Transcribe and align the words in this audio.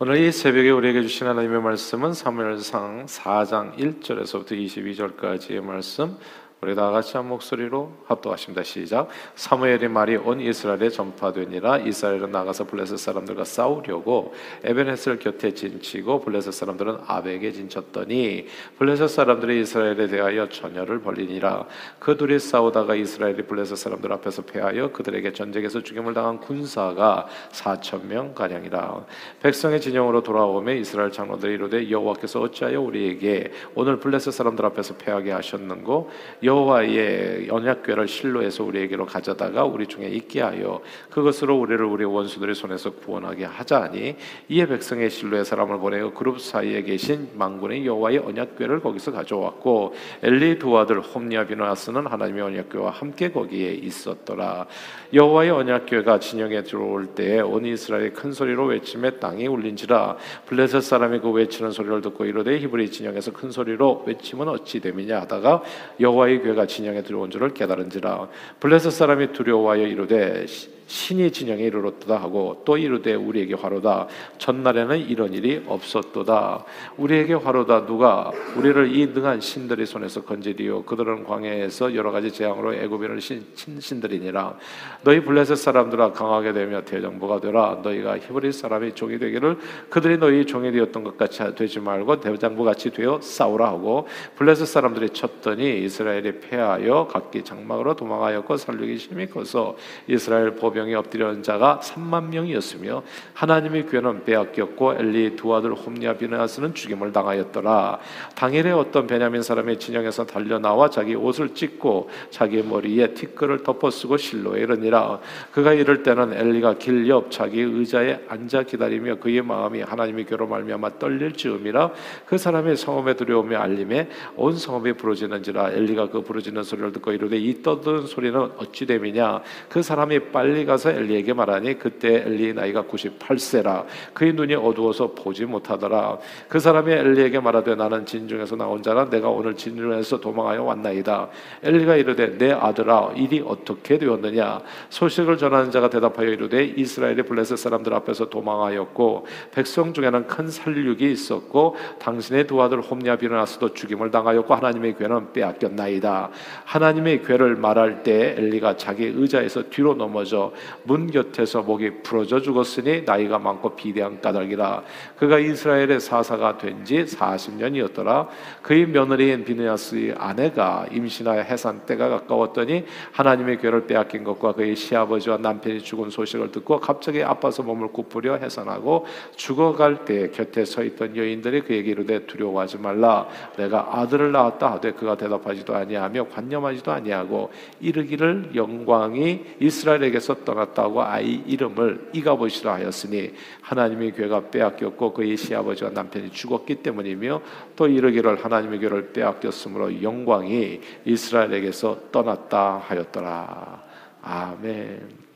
오늘 0.00 0.18
이 0.18 0.30
새벽에 0.30 0.70
우리에게 0.70 1.02
주신 1.02 1.26
하나님의 1.26 1.60
말씀은 1.60 2.12
사무엘상 2.12 3.06
4장 3.06 3.76
1절에서부터 3.76 4.52
22절까지의 4.52 5.60
말씀 5.60 6.16
우리 6.60 6.74
다 6.74 6.90
같이 6.90 7.16
한 7.16 7.28
목소리로 7.28 7.92
합독하십니다. 8.06 8.64
시작. 8.64 9.08
사무엘의 9.36 9.88
말이 9.88 10.16
온 10.16 10.40
이스라엘에 10.40 10.90
전파되니라 10.90 11.78
이스라엘은 11.78 12.32
나가서 12.32 12.64
블레셋 12.66 12.98
사람들과 12.98 13.44
싸우려고 13.44 14.34
에벤헤스를 14.64 15.20
곁에 15.20 15.54
진치고 15.54 16.20
블레셋 16.22 16.52
사람들은 16.52 16.98
아벡에 17.06 17.52
진쳤더니 17.52 18.46
블레셋 18.76 19.08
사람들이 19.08 19.60
이스라엘에 19.60 20.08
대하여 20.08 20.48
전열을 20.48 21.00
벌리니라 21.00 21.66
그 22.00 22.16
둘이 22.16 22.40
싸우다가 22.40 22.96
이스라엘이 22.96 23.42
블레셋 23.42 23.78
사람들 23.78 24.12
앞에서 24.14 24.42
패하여 24.42 24.90
그들에게 24.90 25.32
전쟁에서 25.32 25.84
죽임을 25.84 26.12
당한 26.12 26.40
군사가 26.40 27.28
4천 27.52 28.06
명 28.06 28.34
가량이라 28.34 29.06
백성의 29.42 29.80
진영으로 29.80 30.24
돌아오매 30.24 30.76
이스라엘 30.78 31.12
장로들이 31.12 31.54
이르되 31.54 31.88
여호와께서 31.88 32.40
어찌하여 32.40 32.80
우리에게 32.80 33.52
오늘 33.76 34.00
블레셋 34.00 34.34
사람들 34.34 34.66
앞에서 34.66 34.96
패하게 34.96 35.30
하셨는고 35.30 36.10
여호와의 36.48 37.48
언약궤를 37.50 38.08
실로에서 38.08 38.64
우리에게로 38.64 39.04
가져다가 39.04 39.64
우리 39.64 39.86
중에 39.86 40.06
있게 40.06 40.40
하여 40.40 40.80
그것으로 41.10 41.58
우리를 41.58 41.84
우리 41.84 42.04
원수들의 42.04 42.54
손에서 42.54 42.92
구원하게 42.92 43.44
하자니 43.44 44.16
이에 44.48 44.66
백성의 44.66 45.10
실로의 45.10 45.44
사람을 45.44 45.78
보내어 45.78 46.14
그룹 46.14 46.40
사이에 46.40 46.82
계신 46.82 47.28
망군의 47.34 47.84
여호와의 47.86 48.18
언약궤를 48.18 48.80
거기서 48.80 49.12
가져왔고 49.12 49.94
엘리 50.22 50.58
두 50.58 50.76
아들 50.78 51.00
홈니아 51.00 51.46
비나스는 51.46 52.06
하나님의 52.06 52.42
언약궤와 52.42 52.90
함께 52.90 53.30
거기에 53.30 53.72
있었더라. 53.72 54.66
여호와의 55.12 55.50
언약궤가 55.50 56.18
진영에 56.18 56.62
들어올 56.62 57.06
때에 57.08 57.40
온 57.40 57.66
이스라엘이 57.66 58.10
큰 58.10 58.32
소리로 58.32 58.66
외침에 58.66 59.10
땅이 59.18 59.46
울린지라 59.46 60.16
블레셋 60.46 60.82
사람이 60.82 61.20
그 61.20 61.30
외치는 61.30 61.72
소리를 61.72 62.00
듣고 62.00 62.24
이르되 62.24 62.58
히브리 62.58 62.90
진영에서 62.90 63.32
큰 63.32 63.50
소리로 63.50 64.04
외침은 64.06 64.48
어찌 64.48 64.80
됨이냐 64.80 65.20
하다가 65.20 65.62
여호와의 66.00 66.37
괴가 66.42 66.66
진영에 66.66 67.02
들어온 67.02 67.30
줄을 67.30 67.54
깨달은지라. 67.54 68.28
블레셋 68.60 68.92
사람이 68.92 69.32
두려워하여 69.32 69.86
이르되 69.86 70.44
신이 70.88 71.30
진영에 71.30 71.62
이르렀다 71.64 72.16
하고 72.16 72.62
또 72.64 72.78
이르되 72.78 73.14
우리에게 73.14 73.54
화로다. 73.54 74.08
전날에는 74.38 74.98
이런 74.98 75.34
일이 75.34 75.62
없었도다. 75.66 76.64
우리에게 76.96 77.34
화로다. 77.34 77.84
누가? 77.84 78.32
우리를 78.56 78.96
이 78.96 79.06
능한 79.08 79.42
신들의 79.42 79.84
손에서 79.84 80.24
건지리요. 80.24 80.84
그들은 80.84 81.24
광야에서 81.24 81.94
여러 81.94 82.10
가지 82.10 82.32
재앙으로 82.32 82.74
애굽인을 82.74 83.20
친 83.20 83.44
신들이니라. 83.54 84.56
너희 85.04 85.20
블레셋 85.20 85.58
사람들아 85.58 86.12
강하게 86.12 86.54
되며 86.54 86.80
대정부가 86.80 87.40
되라. 87.40 87.80
너희가 87.82 88.18
히브리 88.18 88.52
사람이 88.52 88.94
종이 88.94 89.18
되기를 89.18 89.58
그들이 89.90 90.16
너희 90.16 90.46
종이 90.46 90.72
되었던 90.72 91.04
것 91.04 91.18
같이 91.18 91.42
되지 91.54 91.80
말고 91.80 92.20
대장부 92.20 92.64
같이 92.64 92.90
되어 92.90 93.20
싸우라 93.20 93.68
하고 93.68 94.08
블레셋 94.36 94.66
사람들이 94.66 95.10
쳤더니 95.10 95.84
이스라엘이 95.84 96.40
패하여 96.40 97.08
각기 97.12 97.44
장막으로 97.44 97.94
도망하였고 97.94 98.56
살육이 98.56 98.96
심히 98.96 99.28
커서 99.28 99.76
이스라엘 100.06 100.56
법병 100.56 100.77
에 100.86 100.94
엎드려 100.94 101.40
자가 101.42 101.80
3만 101.82 102.28
명이었으며 102.28 103.02
하나님의 103.34 103.88
괴는 103.88 104.24
빼앗겼고 104.24 104.94
엘리 104.94 105.36
두 105.36 105.54
아들 105.54 105.74
홈리아 105.74 106.14
비나스는 106.14 106.74
죽임을 106.74 107.12
당하였더라. 107.12 107.98
당일에 108.34 108.70
어떤 108.70 109.06
베냐민 109.06 109.42
사람의 109.42 109.78
진영에서 109.78 110.26
달려 110.26 110.58
나와 110.58 110.90
자기 110.90 111.14
옷을 111.14 111.54
찢고 111.54 112.10
자기 112.30 112.62
머리에 112.62 113.14
티끌을 113.14 113.62
덮어쓰고 113.62 114.16
실로에 114.16 114.60
이르니라. 114.60 115.20
그가 115.52 115.72
이럴 115.72 116.02
때는 116.02 116.32
엘리가 116.32 116.74
길 116.74 117.08
옆 117.08 117.30
자기 117.30 117.60
의자에 117.60 118.20
앉아 118.28 118.64
기다리며 118.64 119.16
그의 119.16 119.42
마음이 119.42 119.82
하나님의 119.82 120.26
괴로 120.26 120.46
말미암아 120.46 120.98
떨릴 120.98 121.32
즈음이라 121.32 121.90
그 122.26 122.36
사람의 122.36 122.76
성음에 122.76 123.14
들여오며 123.14 123.58
알림에 123.58 124.08
온 124.36 124.56
성읍이 124.56 124.94
부러지는지라 124.94 125.70
엘리가 125.72 126.10
그 126.10 126.22
부러지는 126.22 126.62
소리를 126.62 126.92
듣고 126.92 127.12
이르되 127.12 127.36
이 127.36 127.62
떠드는 127.62 128.06
소리는 128.06 128.38
어찌 128.58 128.86
됨이냐 128.86 129.42
그 129.68 129.82
사람이 129.82 130.30
빨리 130.30 130.64
가서 130.68 130.90
엘리에게 130.90 131.32
말하니 131.32 131.78
그때 131.78 132.22
엘리의 132.26 132.54
나이가 132.54 132.84
98세라. 132.84 133.86
그의 134.12 134.34
눈이 134.34 134.54
어두워서 134.54 135.12
보지 135.14 135.46
못하더라. 135.46 136.18
그 136.48 136.60
사람이 136.60 136.92
엘리에게 136.92 137.40
말하되 137.40 137.74
나는 137.74 138.04
진중에서 138.04 138.56
나온 138.56 138.82
자라. 138.82 139.08
내가 139.08 139.30
오늘 139.30 139.56
진중에서 139.56 140.20
도망하여 140.20 140.62
왔나이다. 140.62 141.28
엘리가 141.64 141.96
이르되 141.96 142.38
내 142.38 142.52
아들아 142.52 143.14
일이 143.16 143.42
어떻게 143.44 143.98
되었느냐? 143.98 144.60
소식을 144.90 145.38
전하는 145.38 145.70
자가 145.70 145.88
대답하여 145.88 146.28
이르되 146.28 146.64
이스라엘의 146.64 147.24
블레셋 147.24 147.58
사람들 147.58 147.94
앞에서 147.94 148.28
도망하였고 148.28 149.26
백성 149.52 149.94
중에는 149.94 150.26
큰 150.26 150.50
살육이 150.50 151.10
있었고 151.10 151.76
당신의 151.98 152.46
두 152.46 152.60
아들 152.60 152.80
홈리아 152.80 153.16
비르나스도 153.16 153.72
죽임을 153.72 154.10
당하였고 154.10 154.54
하나님의 154.54 154.96
괴는 154.98 155.32
빼앗겼나이다. 155.32 156.30
하나님의 156.64 157.22
괴를 157.22 157.56
말할 157.56 158.02
때 158.02 158.34
엘리가 158.36 158.76
자기 158.76 159.06
의자에서 159.06 159.70
뒤로 159.70 159.94
넘어져 159.94 160.52
문 160.84 161.10
곁에서 161.10 161.62
목이 161.62 162.02
부러져 162.02 162.40
죽었으니 162.40 163.02
나이가 163.04 163.38
많고 163.38 163.76
비대한 163.76 164.20
까닭이라. 164.20 164.82
그가 165.18 165.38
이스라엘의 165.38 166.00
사사가 166.00 166.58
된 166.58 166.78
지 166.84 167.04
40년이었더라. 167.04 168.28
그의 168.62 168.86
며느리인 168.86 169.44
비느야스의 169.44 170.14
아내가 170.16 170.86
임신하여 170.90 171.42
해산 171.42 171.84
때가 171.86 172.08
가까웠더니 172.08 172.84
하나님의 173.12 173.58
괴를 173.58 173.86
빼앗긴 173.86 174.24
것과 174.24 174.52
그의 174.52 174.76
시아버지와 174.76 175.38
남편이 175.38 175.82
죽은 175.82 176.10
소식을 176.10 176.52
듣고 176.52 176.80
갑자기 176.80 177.22
아파서 177.22 177.62
몸을 177.62 177.88
굽으려 177.88 178.36
해산하고 178.36 179.06
죽어갈 179.36 180.04
때 180.04 180.30
곁에 180.30 180.64
서 180.64 180.82
있던 180.82 181.16
여인들이 181.16 181.62
그에게 181.62 181.90
이르되 181.90 182.26
두려워하지 182.26 182.78
말라. 182.78 183.26
내가 183.56 183.98
아들을 183.98 184.32
낳았다 184.32 184.72
하되 184.72 184.92
그가 184.92 185.16
대답하지도 185.16 185.74
아니하며 185.74 186.28
관념하지도 186.28 186.90
아니하고 186.92 187.50
이르기를 187.80 188.52
영광이 188.54 189.44
이스라엘에게서 189.60 190.37
떠났다고 190.44 191.02
아이 191.02 191.42
이름을 191.46 192.10
이가보시라 192.12 192.74
하였으니 192.74 193.32
하나님의 193.62 194.14
괴가 194.14 194.50
빼앗겼고 194.50 195.12
그의 195.12 195.36
시아버지와 195.36 195.90
남편이 195.90 196.30
죽었기 196.30 196.76
때문이며 196.76 197.40
또 197.76 197.86
이르기를 197.86 198.44
하나님의 198.44 198.80
괴를 198.80 199.12
빼앗겼으므로 199.12 200.02
영광이 200.02 200.80
이스라엘에게서 201.04 202.10
떠났다 202.12 202.78
하였더라. 202.86 203.82
아멘. 204.22 205.28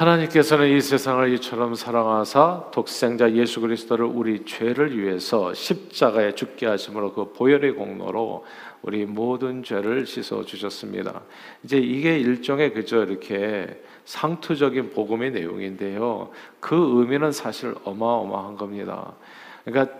하나님께서는 0.00 0.74
이 0.74 0.80
세상을 0.80 1.30
이처럼 1.34 1.74
사랑하사 1.74 2.70
독생자 2.72 3.30
예수 3.32 3.60
그리스도를 3.60 4.06
우리 4.06 4.46
죄를 4.46 4.98
위해서 4.98 5.52
십자가에 5.52 6.34
죽게 6.34 6.64
하심으로 6.64 7.12
그 7.12 7.32
보혈의 7.34 7.72
공로로 7.72 8.46
우리 8.80 9.04
모든 9.04 9.62
죄를 9.62 10.06
씻어 10.06 10.42
주셨습니다. 10.42 11.20
이제 11.64 11.76
이게 11.76 12.18
일종의 12.18 12.72
그저 12.72 13.04
이렇게 13.04 13.82
상투적인 14.06 14.88
복음의 14.92 15.32
내용인데요. 15.32 16.30
그 16.60 16.76
의미는 16.98 17.30
사실 17.30 17.74
어마어마한 17.84 18.56
겁니다. 18.56 19.12
그러니까 19.66 19.94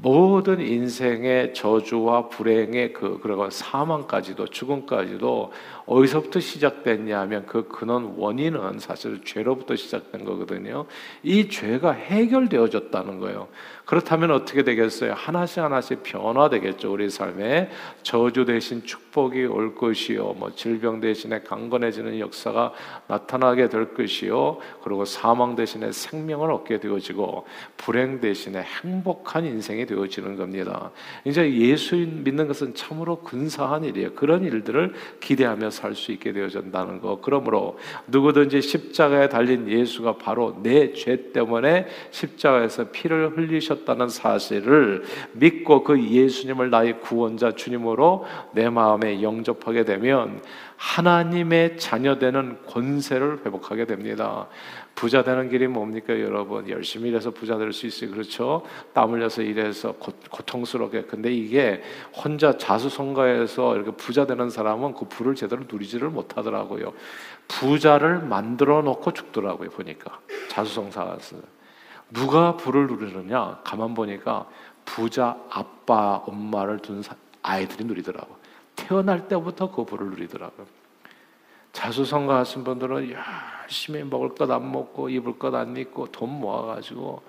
모든 0.00 0.60
인생의 0.60 1.52
저주와 1.52 2.28
불행의 2.28 2.94
그 2.94 3.18
그리고 3.22 3.50
사망까지도 3.50 4.46
죽음까지도 4.46 5.52
어디서부터 5.86 6.40
시작됐냐면 6.40 7.44
그 7.46 7.68
근원 7.68 8.14
원인은 8.16 8.78
사실 8.78 9.22
죄로부터 9.24 9.76
시작된 9.76 10.24
거거든요. 10.24 10.86
이 11.22 11.48
죄가 11.48 11.92
해결되어졌다는 11.92 13.18
거예요. 13.18 13.48
그렇다면 13.84 14.30
어떻게 14.30 14.62
되겠어요? 14.62 15.12
하나씩 15.12 15.58
하나씩 15.58 16.02
변화되겠죠. 16.02 16.92
우리 16.92 17.10
삶에 17.10 17.68
저주 18.02 18.44
대신 18.44 18.84
축복이 18.84 19.44
올 19.46 19.74
것이요, 19.74 20.36
뭐 20.38 20.54
질병 20.54 21.00
대신에 21.00 21.40
강건해지는 21.42 22.18
역사가 22.20 22.72
나타나게 23.08 23.68
될 23.68 23.92
것이요, 23.92 24.58
그리고 24.84 25.04
사망 25.04 25.56
대신에 25.56 25.90
생명을 25.90 26.52
얻게 26.52 26.78
되어지고 26.78 27.44
불행 27.76 28.20
대신에 28.20 28.62
행복한 28.62 29.44
인생이 29.44 29.84
되어지는 29.84 30.36
겁니다. 30.36 30.90
이제 31.24 31.52
예수 31.52 31.96
믿는 31.96 32.46
것은 32.46 32.74
참으로 32.74 33.20
근사한 33.22 33.84
일이에요. 33.84 34.14
그런 34.14 34.44
일들을 34.44 34.94
기대하며 35.20 35.71
살 35.72 35.96
수 35.96 36.12
있게 36.12 36.32
되어진다는 36.32 37.00
거. 37.00 37.18
그러므로 37.20 37.78
누구든지 38.06 38.62
십자가에 38.62 39.28
달린 39.28 39.68
예수가 39.68 40.18
바로 40.18 40.60
내 40.62 40.92
죄 40.92 41.32
때문에 41.32 41.86
십자가에서 42.10 42.90
피를 42.92 43.36
흘리셨다는 43.36 44.08
사실을 44.08 45.02
믿고 45.32 45.82
그 45.82 46.00
예수님을 46.00 46.70
나의 46.70 47.00
구원자 47.00 47.52
주님으로 47.52 48.24
내 48.52 48.68
마음에 48.68 49.22
영접하게 49.22 49.84
되면 49.84 50.42
하나님의 50.76 51.78
자녀되는 51.78 52.58
권세를 52.66 53.40
회복하게 53.46 53.86
됩니다. 53.86 54.48
부자 54.94 55.24
되는 55.24 55.48
길이 55.48 55.66
뭡니까, 55.66 56.18
여러분? 56.20 56.68
열심히 56.68 57.08
일해서 57.08 57.30
부자 57.30 57.56
될 57.58 57.72
수 57.72 57.86
있어요. 57.86 58.10
그렇죠? 58.10 58.62
땀 58.92 59.12
흘려서 59.12 59.42
일해서 59.42 59.92
고, 59.92 60.12
고통스럽게. 60.30 61.02
근데 61.02 61.32
이게 61.32 61.82
혼자 62.14 62.56
자수성가해서 62.56 63.74
이렇게 63.76 63.90
부자 63.92 64.26
되는 64.26 64.50
사람은 64.50 64.94
그 64.94 65.06
부를 65.06 65.34
제대로 65.34 65.62
누리지를 65.70 66.10
못하더라고요. 66.10 66.92
부자를 67.48 68.20
만들어 68.20 68.82
놓고 68.82 69.12
죽더라고요, 69.12 69.70
보니까. 69.70 70.20
자수성사에서. 70.48 71.36
누가 72.10 72.56
부를 72.56 72.86
누리느냐? 72.86 73.60
가만 73.64 73.94
보니까 73.94 74.46
부자 74.84 75.36
아빠, 75.50 76.16
엄마를 76.26 76.78
둔 76.80 77.02
아이들이 77.42 77.84
누리더라고. 77.84 78.36
태어날 78.76 79.28
때부터 79.28 79.70
그 79.70 79.84
부를 79.84 80.10
누리더라고요. 80.10 80.81
자수성가 81.72 82.38
하신 82.38 82.64
분들은 82.64 83.10
열심히 83.10 84.04
먹을 84.04 84.34
것 84.34 84.50
안 84.50 84.70
먹고 84.70 85.08
입을 85.08 85.38
것 85.38 85.54
안 85.54 85.76
입고 85.76 86.12
돈 86.12 86.30
모아가지고 86.40 87.22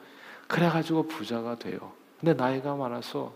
그래가지고 0.47 1.07
부자가 1.07 1.55
돼요. 1.55 1.91
근데 2.19 2.33
나이가 2.33 2.75
많아서 2.75 3.33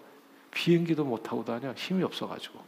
비행기도 0.52 1.04
못 1.06 1.24
타고 1.24 1.44
다녀 1.44 1.72
힘이 1.74 2.04
없어가지고. 2.04 2.60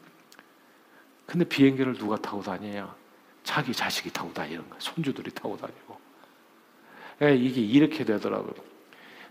근데 1.25 1.45
비행기를 1.45 1.95
누가 1.95 2.15
타고 2.17 2.41
다니냐? 2.41 2.95
자기 3.43 3.73
자식이 3.73 4.11
타고 4.11 4.33
다니는 4.33 4.67
거야. 4.69 4.79
손주들이 4.79 5.31
타고 5.31 5.57
다니고. 5.57 5.97
예, 7.21 7.35
이게 7.35 7.61
이렇게 7.61 8.03
되더라고요. 8.03 8.53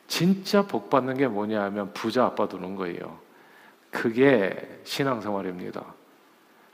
진짜 0.06 0.62
복 0.66 0.90
받는 0.90 1.16
게 1.16 1.26
뭐냐 1.28 1.62
하면 1.64 1.92
부자 1.92 2.24
아빠 2.24 2.48
두는 2.48 2.76
거예요. 2.76 3.18
그게 3.90 4.80
신앙생활입니다. 4.84 5.94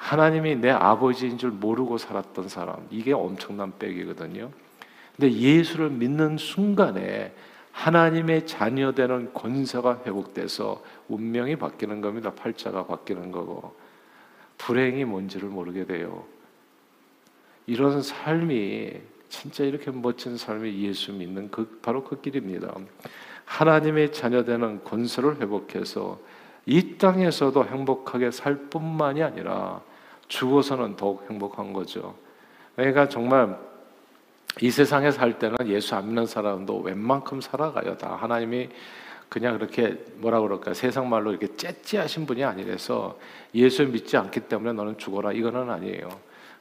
하나님이 0.04 0.56
내 0.56 0.68
아버지인 0.68 1.38
줄 1.38 1.50
모르고 1.50 1.96
살았던 1.96 2.50
사람, 2.50 2.86
이게 2.90 3.14
엄청난 3.14 3.72
빽이거든요. 3.78 4.50
근데 5.16 5.32
예수를 5.32 5.88
믿는 5.88 6.36
순간에 6.36 7.32
하나님의 7.72 8.46
자녀되는 8.46 9.32
권세가 9.32 10.02
회복돼서 10.04 10.82
운명이 11.08 11.56
바뀌는 11.56 12.02
겁니다. 12.02 12.34
팔자가 12.34 12.84
바뀌는 12.84 13.32
거고. 13.32 13.74
불행이 14.58 15.06
뭔지를 15.06 15.48
모르게 15.48 15.86
돼요. 15.86 16.24
이런 17.66 18.02
삶이 18.02 18.92
진짜 19.30 19.64
이렇게 19.64 19.90
멋진 19.90 20.36
삶이 20.36 20.82
예수 20.82 21.14
믿는 21.14 21.50
그 21.50 21.80
바로 21.80 22.04
그 22.04 22.20
길입니다. 22.20 22.74
하나님의 23.46 24.12
자녀되는 24.12 24.84
권세를 24.84 25.40
회복해서 25.40 26.20
이 26.66 26.98
땅에서도 26.98 27.64
행복하게 27.64 28.30
살 28.30 28.56
뿐만이 28.68 29.22
아니라 29.22 29.80
죽어서는 30.28 30.96
더욱 30.96 31.26
행복한 31.30 31.72
거죠. 31.72 32.14
그러니까 32.76 33.08
정말 33.08 33.58
이 34.60 34.70
세상에 34.70 35.10
살 35.10 35.38
때는 35.38 35.56
예수 35.66 35.94
안 35.94 36.06
믿는 36.06 36.26
사람도 36.26 36.80
웬만큼 36.80 37.40
살아가요. 37.40 37.96
다 37.96 38.16
하나님이 38.20 38.68
그냥 39.28 39.58
그렇게 39.58 39.98
뭐라 40.16 40.40
그럴까 40.40 40.74
세상 40.74 41.08
말로 41.08 41.30
이렇게 41.30 41.56
째째하신 41.56 42.26
분이 42.26 42.44
아니라서 42.44 43.18
예수 43.54 43.84
믿지 43.86 44.16
않기 44.16 44.40
때문에 44.40 44.72
너는 44.72 44.96
죽어라 44.98 45.32
이거는 45.32 45.70
아니에요. 45.70 46.08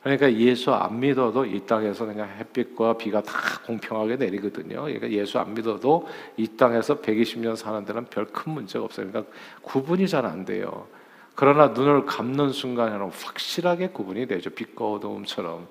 그러니까 0.01 0.33
예수 0.33 0.73
안 0.73 0.99
믿어도 0.99 1.45
이 1.45 1.61
땅에서 1.65 2.05
그냥 2.05 2.27
햇빛과 2.37 2.97
비가 2.97 3.21
다 3.21 3.33
공평하게 3.65 4.17
내리거든요. 4.17 4.81
그러니까 4.81 5.09
예수 5.11 5.39
안 5.39 5.53
믿어도 5.53 6.07
이 6.35 6.47
땅에서 6.47 6.99
120년 6.99 7.55
사는 7.55 7.85
데는 7.85 8.05
별 8.05 8.25
큰 8.25 8.53
문제가 8.53 8.83
없어요. 8.85 9.07
그러니까 9.07 9.31
구분이 9.61 10.07
잘 10.07 10.25
안 10.25 10.43
돼요. 10.43 10.87
그러나 11.35 11.67
눈을 11.69 12.05
감는 12.05 12.51
순간에는 12.51 13.09
확실하게 13.09 13.89
구분이 13.89 14.27
되죠. 14.27 14.49
빛과 14.51 14.85
어두움처럼. 14.85 15.67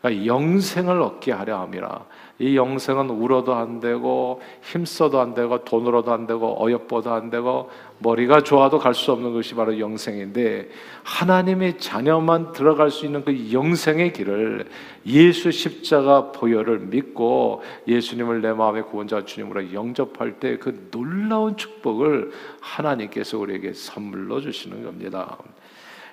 그러니까 0.00 0.26
영생을 0.26 1.02
얻게 1.02 1.32
하려 1.32 1.60
함이라. 1.60 2.04
이 2.40 2.56
영생은 2.56 3.10
울어도 3.10 3.54
안 3.54 3.80
되고 3.80 4.40
힘써도 4.62 5.20
안 5.20 5.34
되고 5.34 5.62
돈으로도 5.62 6.10
안 6.10 6.26
되고 6.26 6.56
어여뻐도 6.58 7.12
안 7.12 7.28
되고 7.28 7.68
머리가 7.98 8.40
좋아도 8.40 8.78
갈 8.78 8.94
수 8.94 9.12
없는 9.12 9.34
것이 9.34 9.54
바로 9.54 9.78
영생인데 9.78 10.70
하나님의 11.04 11.78
자녀만 11.78 12.52
들어갈 12.52 12.90
수 12.90 13.04
있는 13.04 13.24
그 13.24 13.52
영생의 13.52 14.14
길을 14.14 14.64
예수 15.06 15.50
십자가 15.52 16.32
보혈을 16.32 16.78
믿고 16.80 17.62
예수님을 17.86 18.40
내 18.40 18.52
마음의 18.52 18.84
구원자 18.84 19.24
주님으로 19.24 19.72
영접할 19.74 20.40
때 20.40 20.56
그 20.58 20.88
놀라운 20.90 21.56
축복을 21.56 22.32
하나님께서 22.60 23.38
우리에게 23.38 23.72
선물로 23.74 24.40
주시는 24.40 24.82
겁니다. 24.84 25.36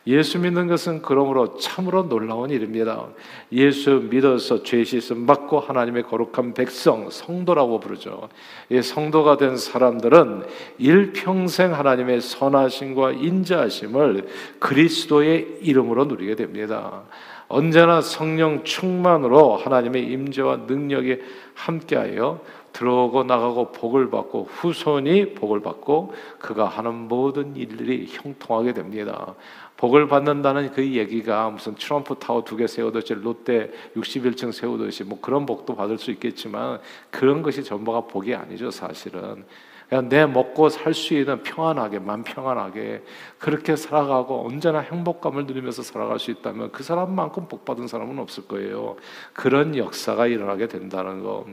예수 0.07 0.39
믿는 0.39 0.67
것은 0.67 1.01
그러므로 1.01 1.57
참으로 1.57 2.07
놀라운 2.07 2.49
일입니다. 2.49 3.07
예수 3.51 4.07
믿어서 4.09 4.63
죄 4.63 4.83
씻음 4.85 5.25
받고 5.25 5.59
하나님의 5.59 6.03
거룩한 6.03 6.53
백성, 6.53 7.09
성도라고 7.09 7.81
부르죠. 7.81 8.29
이 8.69 8.81
성도가 8.81 9.35
된 9.35 9.57
사람들은 9.57 10.43
일평생 10.77 11.73
하나님의 11.73 12.21
선하심과 12.21 13.11
인자하심을 13.11 14.27
그리스도의 14.59 15.59
이름으로 15.61 16.05
누리게 16.05 16.35
됩니다. 16.35 17.03
언제나 17.49 18.01
성령 18.01 18.63
충만으로 18.63 19.57
하나님의 19.57 20.03
임재와 20.03 20.61
능력이 20.67 21.17
함께하여 21.53 22.41
들어오고 22.77 23.23
나가고 23.23 23.71
복을 23.71 24.09
받고 24.11 24.47
후손이 24.51 25.33
복을 25.33 25.61
받고 25.61 26.13
그가 26.37 26.65
하는 26.65 26.93
모든 27.07 27.55
일들이 27.55 28.07
형통하게 28.07 28.73
됩니다. 28.73 29.33
복을 29.77 30.07
받는다는 30.07 30.71
그 30.71 30.83
얘기가 30.83 31.49
무슨 31.51 31.75
트럼프 31.75 32.15
타워 32.15 32.43
두 32.43 32.57
개 32.57 32.65
세우듯이 32.67 33.13
롯데 33.13 33.71
61층 33.95 34.51
세우듯이 34.51 35.03
뭐 35.03 35.19
그런 35.21 35.45
복도 35.45 35.75
받을 35.75 35.97
수 35.97 36.11
있겠지만 36.11 36.79
그런 37.11 37.41
것이 37.43 37.63
전부가 37.63 38.01
복이 38.01 38.33
아니죠 38.35 38.71
사실은. 38.71 39.45
그냥 39.89 40.09
내 40.09 40.25
먹고 40.25 40.67
살 40.67 40.93
수 40.93 41.13
있는 41.13 41.43
평안하게 41.43 41.99
만 41.99 42.21
평안하게 42.23 43.03
그렇게 43.37 43.77
살아가고 43.77 44.45
언제나 44.45 44.79
행복감을 44.79 45.45
누리면서 45.45 45.81
살아갈 45.81 46.19
수 46.19 46.29
있다면 46.31 46.71
그 46.73 46.83
사람만큼 46.83 47.47
복 47.47 47.63
받은 47.63 47.87
사람은 47.87 48.19
없을 48.19 48.47
거예요. 48.47 48.97
그런 49.31 49.77
역사가 49.77 50.27
일어나게 50.27 50.67
된다는 50.67 51.23
거 51.23 51.45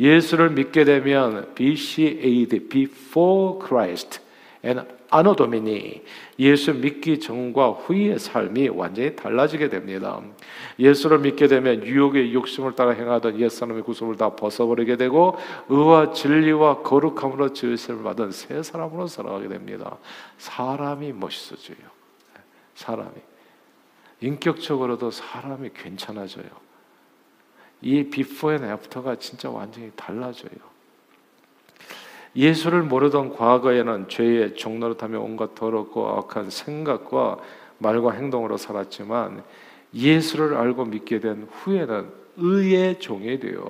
예수를 0.00 0.50
믿게 0.50 0.82
되면 0.84 1.54
BC 1.54 2.20
AD 2.24 2.68
before 2.68 3.60
Christ 3.64 4.25
아노도미니 5.10 6.02
예수 6.38 6.74
믿기 6.74 7.20
전과 7.20 7.70
후의 7.70 8.18
삶이 8.18 8.68
완전히 8.70 9.14
달라지게 9.14 9.68
됩니다. 9.68 10.20
예수를 10.78 11.20
믿게 11.20 11.46
되면 11.46 11.84
유혹의 11.84 12.34
욕심을 12.34 12.74
따라 12.74 12.92
행하던 12.92 13.38
옛사람의 13.38 13.82
구속을 13.82 14.16
다 14.16 14.34
벗어버리게 14.34 14.96
되고 14.96 15.36
의와 15.68 16.12
진리와 16.12 16.82
거룩함으로 16.82 17.52
지으심을 17.52 18.02
받은 18.02 18.32
새 18.32 18.62
사람으로 18.62 19.06
살아가게 19.06 19.48
됩니다. 19.48 19.96
사람이 20.38 21.12
멋있어져요. 21.12 21.78
사람이 22.74 23.12
인격적으로도 24.20 25.10
사람이 25.10 25.70
괜찮아져요. 25.74 26.66
이 27.82 28.04
before 28.04 28.52
and 28.52 28.64
after가 28.64 29.16
진짜 29.16 29.50
완전히 29.50 29.90
달라져요. 29.94 30.75
예수를 32.36 32.82
모르던 32.82 33.34
과거에는 33.34 34.08
죄의 34.08 34.56
종노릇하며 34.56 35.18
온갖 35.18 35.54
더럽고 35.54 36.08
악한 36.08 36.50
생각과 36.50 37.38
말과 37.78 38.12
행동으로 38.12 38.58
살았지만 38.58 39.42
예수를 39.94 40.54
알고 40.56 40.84
믿게 40.84 41.20
된 41.20 41.48
후에는 41.50 42.08
의의 42.36 43.00
종이 43.00 43.40
되어 43.40 43.66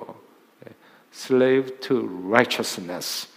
slave 1.13 1.79
to 1.79 2.27
righteousness. 2.27 3.29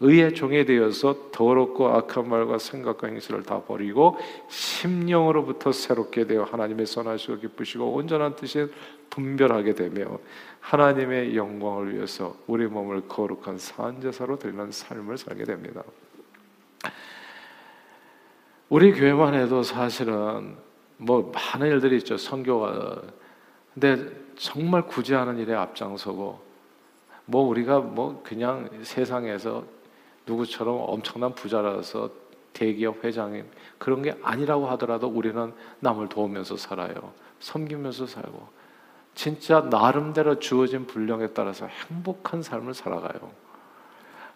의의 0.00 0.34
종이 0.34 0.64
되어서 0.64 1.30
더럽고 1.30 1.88
악한 1.88 2.28
말과 2.28 2.58
생각과 2.58 3.06
행실을 3.06 3.44
다 3.44 3.62
버리고 3.62 4.18
심령으로부터 4.48 5.70
새롭게 5.70 6.26
되어 6.26 6.42
하나님의 6.42 6.86
선하시고 6.86 7.38
기쁘시고 7.38 7.92
온전한 7.92 8.34
뜻이 8.34 8.66
분별하게 9.10 9.74
되며 9.74 10.18
하나님의 10.62 11.36
영광을 11.36 11.94
위해서 11.94 12.34
우리 12.46 12.66
몸을 12.66 13.08
거룩한 13.08 13.58
산제사로 13.58 14.38
드리는 14.38 14.70
삶을 14.70 15.18
살게 15.18 15.44
됩니다. 15.44 15.82
우리 18.68 18.92
교회만 18.92 19.34
해도 19.34 19.62
사실은 19.62 20.56
뭐 20.96 21.30
많은 21.34 21.66
일들이 21.66 21.96
있죠. 21.98 22.16
선교가 22.16 23.02
근데 23.74 24.06
정말 24.36 24.86
굳이 24.86 25.14
하는 25.14 25.38
일에 25.38 25.52
앞장서고 25.52 26.40
뭐 27.26 27.42
우리가 27.48 27.80
뭐 27.80 28.22
그냥 28.24 28.70
세상에서 28.82 29.64
누구처럼 30.26 30.76
엄청난 30.80 31.34
부자라서 31.34 32.10
대기업 32.52 33.04
회장님 33.04 33.46
그런 33.78 34.02
게 34.02 34.14
아니라고 34.22 34.68
하더라도 34.70 35.08
우리는 35.08 35.52
남을 35.80 36.08
도우면서 36.08 36.56
살아요. 36.56 37.12
섬기면서 37.40 38.06
살고 38.06 38.62
진짜 39.14 39.60
나름대로 39.60 40.38
주어진 40.38 40.86
분량에 40.86 41.28
따라서 41.28 41.66
행복한 41.66 42.42
삶을 42.42 42.74
살아가요. 42.74 43.30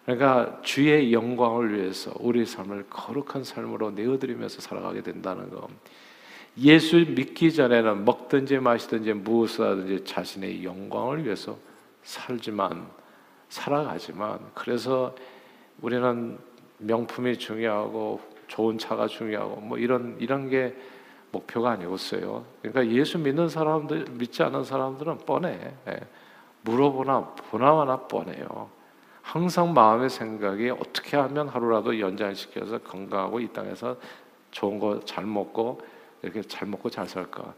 그러니까 0.05 0.61
주의 0.61 1.11
영광을 1.11 1.73
위해서 1.73 2.13
우리 2.19 2.45
삶을 2.45 2.85
거룩한 2.89 3.43
삶으로 3.43 3.91
내어드리면서 3.91 4.61
살아가게 4.61 5.01
된다는 5.01 5.49
것. 5.49 5.67
예수 6.59 6.95
믿기 6.95 7.53
전에는 7.53 8.05
먹든지 8.05 8.59
마시든지 8.59 9.13
무엇을 9.13 9.65
하든지 9.65 10.05
자신의 10.05 10.63
영광을 10.63 11.25
위해서 11.25 11.57
살지만 12.03 12.87
살아가지만 13.49 14.39
그래서 14.53 15.13
우리는 15.81 16.37
명품이 16.79 17.37
중요하고 17.37 18.21
좋은 18.47 18.77
차가 18.77 19.07
중요하고 19.07 19.61
뭐 19.61 19.77
이런 19.77 20.15
이런 20.19 20.49
게 20.49 20.75
목표가 21.31 21.71
아니었어요. 21.71 22.45
그러니까 22.61 22.87
예수 22.95 23.17
믿는 23.17 23.49
사람들 23.49 24.05
믿지 24.11 24.43
않는 24.43 24.63
사람들은 24.63 25.19
뻔해. 25.19 25.73
예. 25.87 25.99
물어보나 26.61 27.33
보나마나 27.49 27.97
뻔해요. 27.97 28.69
항상 29.21 29.73
마음의 29.73 30.09
생각이 30.09 30.69
어떻게 30.69 31.17
하면 31.17 31.49
하루라도 31.49 31.99
연장시켜서 31.99 32.77
건강하고 32.79 33.39
이 33.39 33.47
땅에서 33.49 33.97
좋은 34.51 34.79
거 34.79 34.99
잘 35.05 35.25
먹고 35.25 35.81
이렇게 36.21 36.41
잘 36.41 36.67
먹고 36.67 36.89
잘 36.89 37.07
살까. 37.07 37.53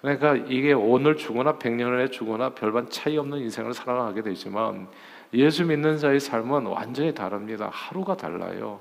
그러니까 0.00 0.34
이게 0.36 0.72
오늘 0.72 1.16
죽거나 1.16 1.58
백년 1.58 1.92
후에 1.92 2.08
죽거나 2.08 2.50
별반 2.50 2.88
차이 2.88 3.18
없는 3.18 3.38
인생을 3.38 3.74
살아가게 3.74 4.22
되지만 4.22 4.88
예수 5.34 5.64
믿는 5.64 5.98
자의 5.98 6.18
삶은 6.18 6.66
완전히 6.66 7.14
다릅니다. 7.14 7.68
하루가 7.72 8.16
달라요. 8.16 8.80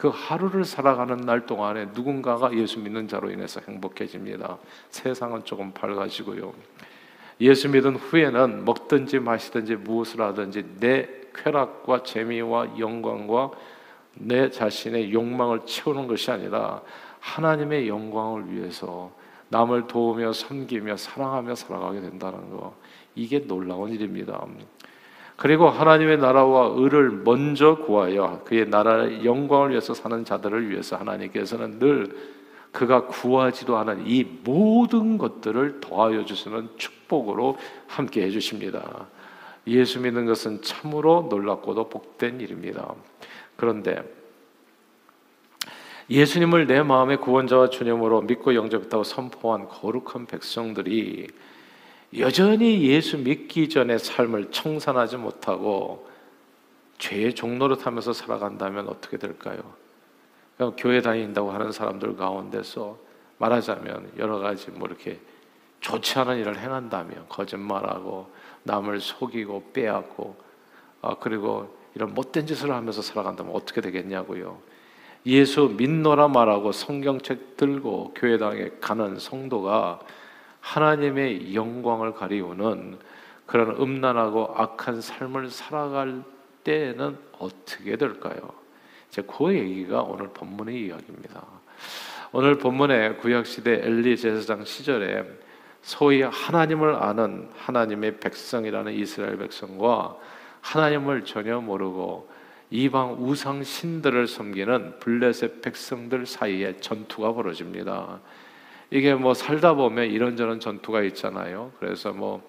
그 0.00 0.08
하루를 0.08 0.64
살아가는 0.64 1.14
날 1.18 1.44
동안에 1.44 1.88
누군가가 1.92 2.54
예수 2.54 2.80
믿는 2.80 3.06
자로 3.06 3.30
인해서 3.30 3.60
행복해집니다. 3.68 4.56
세상은 4.88 5.44
조금 5.44 5.72
밝아지고요. 5.72 6.54
예수 7.42 7.68
믿은 7.68 7.96
후에는 7.96 8.64
먹든지 8.64 9.18
마시든지 9.18 9.76
무엇을 9.76 10.22
하든지 10.22 10.76
내 10.80 11.06
쾌락과 11.34 12.02
재미와 12.02 12.78
영광과 12.78 13.50
내 14.14 14.48
자신의 14.48 15.12
욕망을 15.12 15.66
채우는 15.66 16.06
것이 16.06 16.30
아니라 16.30 16.80
하나님의 17.20 17.86
영광을 17.86 18.50
위해서 18.50 19.12
남을 19.50 19.86
도우며 19.86 20.32
섬기며 20.32 20.96
사랑하며 20.96 21.54
살아가게 21.54 22.00
된다는 22.00 22.48
거 22.48 22.74
이게 23.14 23.46
놀라운 23.46 23.90
일입니다. 23.90 24.46
그리고 25.40 25.70
하나님의 25.70 26.18
나라와 26.18 26.70
의를 26.76 27.10
먼저 27.10 27.76
구하여 27.76 28.42
그의 28.44 28.68
나라의 28.68 29.24
영광을 29.24 29.70
위해서 29.70 29.94
사는 29.94 30.22
자들을 30.22 30.68
위해서 30.68 30.96
하나님께서는 30.96 31.78
늘 31.78 32.14
그가 32.72 33.06
구하지도 33.06 33.78
않은 33.78 34.06
이 34.06 34.22
모든 34.44 35.16
것들을 35.16 35.80
더하여 35.80 36.26
주시는 36.26 36.68
축복으로 36.76 37.56
함께 37.86 38.20
해 38.22 38.30
주십니다. 38.30 39.06
예수 39.66 40.00
믿는 40.00 40.26
것은 40.26 40.60
참으로 40.60 41.26
놀랍고도 41.30 41.88
복된 41.88 42.38
일입니다. 42.42 42.94
그런데 43.56 44.02
예수님을 46.10 46.66
내 46.66 46.82
마음의 46.82 47.16
구원자와 47.16 47.70
주님으로 47.70 48.20
믿고 48.20 48.54
영접했다고 48.54 49.04
선포한 49.04 49.68
거룩한 49.68 50.26
백성들이 50.26 51.28
여전히 52.18 52.82
예수 52.88 53.18
믿기 53.18 53.68
전에 53.68 53.98
삶을 53.98 54.50
청산하지 54.50 55.16
못하고 55.16 56.08
죄의 56.98 57.34
종로를 57.34 57.78
타면서 57.78 58.12
살아간다면 58.12 58.88
어떻게 58.88 59.16
될까요? 59.16 59.60
교회 60.76 61.00
다닌다고 61.00 61.50
하는 61.52 61.72
사람들 61.72 62.16
가운데서 62.16 62.98
말하자면 63.38 64.12
여러 64.18 64.38
가지 64.38 64.70
뭐 64.70 64.86
이렇게 64.86 65.18
좋지 65.80 66.18
않은 66.18 66.38
일을 66.38 66.58
행한다면 66.58 67.26
거짓말하고 67.28 68.28
남을 68.64 69.00
속이고 69.00 69.70
빼앗고 69.72 70.36
아, 71.00 71.16
그리고 71.18 71.74
이런 71.94 72.12
못된 72.12 72.46
짓을 72.46 72.70
하면서 72.70 73.00
살아간다면 73.00 73.54
어떻게 73.54 73.80
되겠냐고요. 73.80 74.58
예수 75.26 75.74
믿노라 75.76 76.28
말하고 76.28 76.72
성경책 76.72 77.56
들고 77.56 78.14
교회당에 78.14 78.70
가는 78.80 79.18
성도가 79.18 80.00
하나님의 80.60 81.54
영광을 81.54 82.12
가리우는 82.12 82.98
그런 83.46 83.70
음란하고 83.80 84.54
악한 84.56 85.00
삶을 85.00 85.50
살아갈 85.50 86.22
때는 86.62 87.18
어떻게 87.38 87.96
될까요? 87.96 88.52
이제 89.08 89.22
그 89.22 89.52
얘기가 89.52 90.02
오늘 90.02 90.28
본문의 90.28 90.86
이야기입니다. 90.86 91.42
오늘 92.32 92.58
본문의 92.58 93.18
구약 93.18 93.46
시대 93.46 93.80
엘리 93.82 94.16
제사장 94.16 94.64
시절에 94.64 95.24
소위 95.82 96.22
하나님을 96.22 96.94
아는 96.94 97.48
하나님의 97.56 98.20
백성이라는 98.20 98.92
이스라엘 98.92 99.38
백성과 99.38 100.16
하나님을 100.60 101.24
전혀 101.24 101.60
모르고 101.60 102.30
이방 102.70 103.16
우상 103.18 103.64
신들을 103.64 104.28
섬기는 104.28 105.00
블레셋 105.00 105.60
백성들 105.60 106.26
사이에 106.26 106.76
전투가 106.76 107.32
벌어집니다. 107.32 108.20
이게 108.90 109.14
뭐 109.14 109.34
살다 109.34 109.74
보면 109.74 110.10
이런저런 110.10 110.60
전투가 110.60 111.02
있잖아요. 111.02 111.72
그래서 111.78 112.12
뭐 112.12 112.46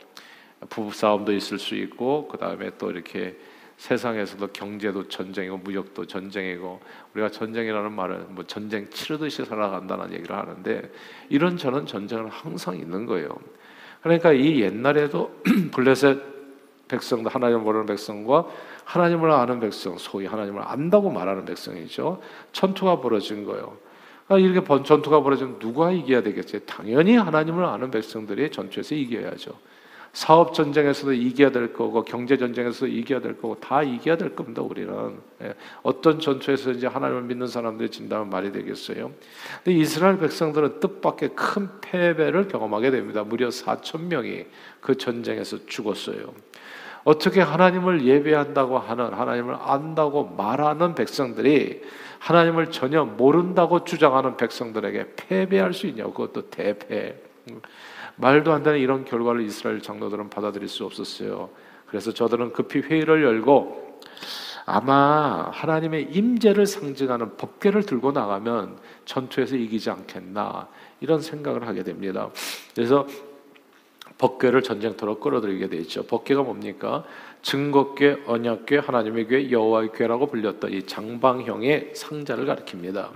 부부 0.69 0.93
싸움도 0.93 1.33
있을 1.33 1.59
수 1.59 1.75
있고 1.75 2.27
그 2.27 2.37
다음에 2.37 2.71
또 2.77 2.91
이렇게 2.91 3.37
세상에서도 3.77 4.47
경제도 4.47 5.07
전쟁이고 5.07 5.57
무역도 5.57 6.05
전쟁이고 6.05 6.79
우리가 7.13 7.29
전쟁이라는 7.29 7.91
말은 7.91 8.35
뭐 8.35 8.43
전쟁 8.45 8.87
치르듯이 8.89 9.43
살아간다는 9.43 10.13
얘기를 10.13 10.35
하는데 10.35 10.91
이런 11.29 11.57
저런 11.57 11.85
전쟁은 11.87 12.27
항상 12.27 12.77
있는 12.77 13.05
거예요. 13.05 13.29
그러니까 14.03 14.33
이 14.33 14.61
옛날에도 14.61 15.35
블레셋 15.73 16.19
백성도 16.87 17.29
하나님을 17.29 17.63
모르는 17.63 17.85
백성과 17.85 18.45
하나님을 18.83 19.31
아는 19.31 19.59
백성, 19.59 19.97
소위 19.97 20.25
하나님을 20.25 20.61
안다고 20.63 21.09
말하는 21.09 21.45
백성이죠. 21.45 22.21
전투가 22.51 22.99
벌어진 22.99 23.45
거예요. 23.45 23.77
아, 24.27 24.37
이렇게 24.37 24.65
전투가 24.83 25.21
벌어지면 25.21 25.59
누가 25.59 25.91
이겨야 25.91 26.23
되겠지? 26.23 26.65
당연히 26.65 27.17
하나님을 27.17 27.65
아는 27.65 27.91
백성들이 27.91 28.51
전투에서 28.51 28.95
이겨야죠. 28.95 29.51
사업 30.13 30.53
전쟁에서도 30.53 31.13
이겨야 31.13 31.51
될 31.51 31.71
거고 31.71 32.03
경제 32.03 32.37
전쟁에서도 32.37 32.87
이겨야 32.87 33.21
될 33.21 33.37
거고 33.37 33.57
다 33.59 33.81
이겨야 33.81 34.17
될 34.17 34.35
겁니다. 34.35 34.61
우리는 34.61 35.17
예. 35.41 35.53
어떤 35.83 36.19
전투에서 36.19 36.71
이제 36.71 36.85
하나님을 36.85 37.23
믿는 37.23 37.47
사람들이 37.47 37.89
진다면 37.89 38.29
말이 38.29 38.51
되겠어요. 38.51 39.11
근데 39.63 39.79
이스라엘 39.79 40.17
백성들은 40.19 40.81
뜻밖의 40.81 41.29
큰 41.35 41.69
패배를 41.79 42.49
경험하게 42.49 42.91
됩니다. 42.91 43.23
무려 43.23 43.47
4천 43.47 44.07
명이 44.07 44.45
그 44.81 44.97
전쟁에서 44.97 45.65
죽었어요. 45.65 46.33
어떻게 47.03 47.41
하나님을 47.41 48.05
예배한다고 48.05 48.77
하는 48.77 49.13
하나님을 49.13 49.55
안다고 49.59 50.25
말하는 50.37 50.95
백성들이 50.95 51.81
하나님을 52.19 52.69
전혀 52.69 53.03
모른다고 53.03 53.83
주장하는 53.83 54.37
백성들에게 54.37 55.13
패배할 55.15 55.73
수 55.73 55.87
있냐고 55.87 56.13
그것도 56.13 56.49
대패. 56.49 57.15
말도 58.17 58.53
안 58.53 58.61
되는 58.61 58.79
이런 58.79 59.05
결과를 59.05 59.41
이스라엘 59.41 59.81
장로들은 59.81 60.29
받아들일 60.29 60.67
수 60.67 60.85
없었어요. 60.85 61.49
그래서 61.87 62.13
저들은 62.13 62.53
급히 62.53 62.81
회의를 62.81 63.23
열고 63.23 63.99
아마 64.65 65.49
하나님의 65.51 66.09
임재를 66.11 66.67
상징하는 66.67 67.35
법궤를 67.37 67.83
들고 67.83 68.11
나가면 68.11 68.77
전투에서 69.05 69.55
이기지 69.55 69.89
않겠나 69.89 70.67
이런 70.99 71.21
생각을 71.21 71.67
하게 71.67 71.83
됩니다. 71.83 72.29
그래서 72.75 73.07
법궤를 74.21 74.61
전쟁터로 74.61 75.19
끌어들이게 75.19 75.67
돼 75.67 75.77
있죠. 75.77 76.03
법궤가 76.03 76.43
뭡니까? 76.43 77.03
증거궤, 77.41 78.19
언약궤, 78.27 78.77
하나님의 78.77 79.27
궤, 79.27 79.51
여호와의 79.51 79.89
궤라고 79.95 80.27
불렸던 80.27 80.71
이 80.71 80.85
장방형의 80.85 81.93
상자를 81.95 82.45
가리킵니다. 82.45 83.09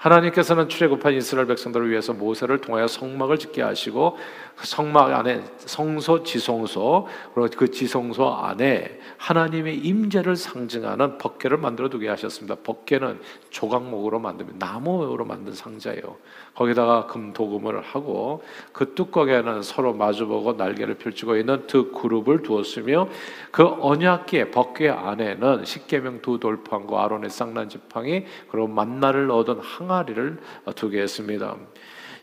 하나님께서는 0.00 0.70
출애굽한 0.70 1.12
이스라엘 1.12 1.46
백성들을 1.46 1.90
위해서 1.90 2.14
모세를 2.14 2.58
통하여 2.62 2.86
성막을 2.86 3.38
짓게 3.38 3.60
하시고 3.60 4.16
그 4.56 4.66
성막 4.66 5.12
안에 5.12 5.42
성소, 5.58 6.22
지성소 6.22 7.06
그리고 7.34 7.50
그 7.54 7.70
지성소 7.70 8.26
안에 8.26 8.98
하나님의 9.18 9.76
임재를 9.76 10.36
상징하는 10.36 11.18
법궤를 11.18 11.58
만들어 11.58 11.90
두게 11.90 12.08
하셨습니다. 12.08 12.56
법궤는 12.64 13.20
조각목으로 13.50 14.20
만듭니다. 14.20 14.66
나무로 14.66 15.26
만든 15.26 15.52
상자예요. 15.52 16.16
거기다가 16.54 17.06
금 17.06 17.34
도금을 17.34 17.82
하고 17.82 18.42
그 18.72 18.94
뚜껑에는 18.94 19.62
서로 19.62 19.92
마주보고 19.92 20.54
날개를 20.54 20.94
펼치고 20.94 21.36
있는 21.36 21.66
두 21.66 21.92
그룹을 21.92 22.42
두었으며 22.42 23.08
그 23.50 23.66
언약궤 23.80 24.50
법궤 24.50 24.88
안에는 24.88 25.64
십계명 25.66 26.22
두 26.22 26.38
돌판과 26.38 27.04
아론의 27.04 27.28
쌍난 27.28 27.68
지팡이 27.68 28.24
그리고 28.50 28.66
만나를 28.66 29.30
얻은 29.30 29.60
항 29.60 29.89
아리를 29.92 30.38
두게 30.74 31.00
했습니다. 31.00 31.56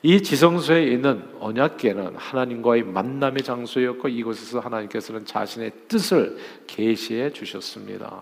이 0.03 0.21
지성소에 0.21 0.83
있는 0.83 1.27
언약궤는 1.39 2.15
하나님과의 2.15 2.83
만남의 2.83 3.41
장소였고 3.41 4.07
이곳에서 4.09 4.59
하나님께서는 4.59 5.25
자신의 5.25 5.71
뜻을 5.87 6.37
계시해 6.67 7.31
주셨습니다. 7.31 8.21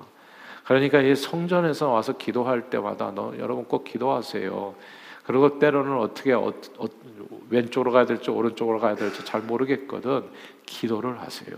그러니까 0.65 1.01
이 1.01 1.15
성전에서 1.15 1.91
와서 1.91 2.17
기도할 2.17 2.69
때마다 2.69 3.11
너 3.13 3.33
여러분 3.37 3.65
꼭 3.65 3.83
기도하세요. 3.83 4.75
그리고 5.25 5.59
때로는 5.59 5.97
어떻게 5.97 6.33
어, 6.33 6.53
어, 6.77 6.85
왼쪽으로 7.49 7.91
가야 7.91 8.05
될지 8.05 8.31
오른쪽으로 8.31 8.79
가야 8.79 8.95
될지 8.95 9.25
잘 9.25 9.41
모르겠거든 9.41 10.23
기도를 10.65 11.19
하세요. 11.19 11.57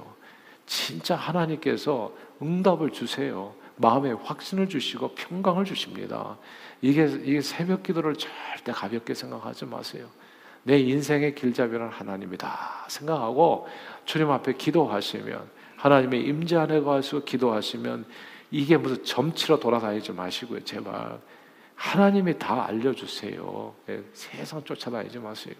진짜 0.66 1.16
하나님께서 1.16 2.14
응답을 2.42 2.92
주세요. 2.92 3.54
마음에 3.78 4.12
확신을 4.12 4.70
주시고 4.70 5.10
평강을 5.16 5.66
주십니다. 5.66 6.38
이게, 6.82 7.06
이게 7.06 7.42
새벽 7.42 7.84
기도를 7.84 8.16
절대 8.16 8.72
가볍게 8.72 9.14
생각하지 9.14 9.66
마세요. 9.66 10.08
내 10.68 10.80
인생의 10.80 11.34
길잡이는 11.34 11.88
하나님이다 11.88 12.86
생각하고 12.90 13.70
주님 14.04 14.30
앞에 14.30 14.54
기도하시면 14.54 15.50
하나님의 15.78 16.26
임재 16.26 16.58
안에 16.58 16.82
가서 16.82 17.24
기도하시면 17.24 18.06
이게 18.52 18.76
무슨 18.76 19.02
점치러 19.06 19.60
돌아다니지 19.60 20.12
마시고요 20.12 20.66
제발 20.66 21.22
하나님이 21.76 22.38
다 22.38 22.66
알려주세요 22.68 23.76
예, 23.88 24.04
세상 24.12 24.62
쫓아다니지 24.66 25.20
마세요 25.20 25.56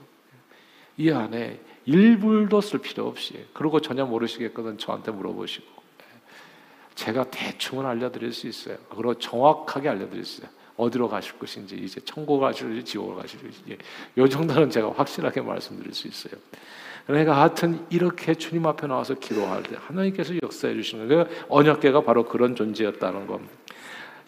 이 0.98 1.10
안에 1.10 1.62
일불도 1.86 2.60
쓸 2.60 2.80
필요 2.80 3.08
없이 3.08 3.46
그리고 3.54 3.80
전혀 3.80 4.06
모르시겠거든 4.06 4.78
저한테 4.78 5.12
물어보시고 5.12 5.66
예, 5.66 5.77
제가 6.98 7.30
대충은 7.30 7.86
알려드릴 7.86 8.34
수 8.34 8.48
있어요 8.48 8.78
그리고 8.90 9.14
정확하게 9.14 9.90
알려드릴 9.90 10.26
수 10.26 10.42
있어요 10.42 10.58
어디로 10.78 11.10
가실 11.10 11.38
것인지 11.38 11.76
이제 11.76 12.00
천국 12.06 12.40
가실지 12.40 12.84
지옥을 12.84 13.16
가실지 13.16 13.78
이 14.16 14.30
정도는 14.30 14.70
제가 14.70 14.94
확실하게 14.94 15.42
말씀드릴 15.42 15.94
수 15.94 16.08
있어요. 16.08 16.40
그러니까 17.08 17.40
하여튼 17.40 17.84
이렇게 17.90 18.36
주님 18.36 18.66
앞에 18.68 18.86
나와서 18.86 19.16
기도할 19.16 19.64
때 19.64 19.76
하나님께서 19.80 20.36
역사해 20.44 20.76
주시는 20.76 21.08
그 21.08 21.26
언약계가 21.50 22.02
바로 22.02 22.26
그런 22.26 22.56
존재였다는 22.56 23.26
겁니다. 23.26 23.54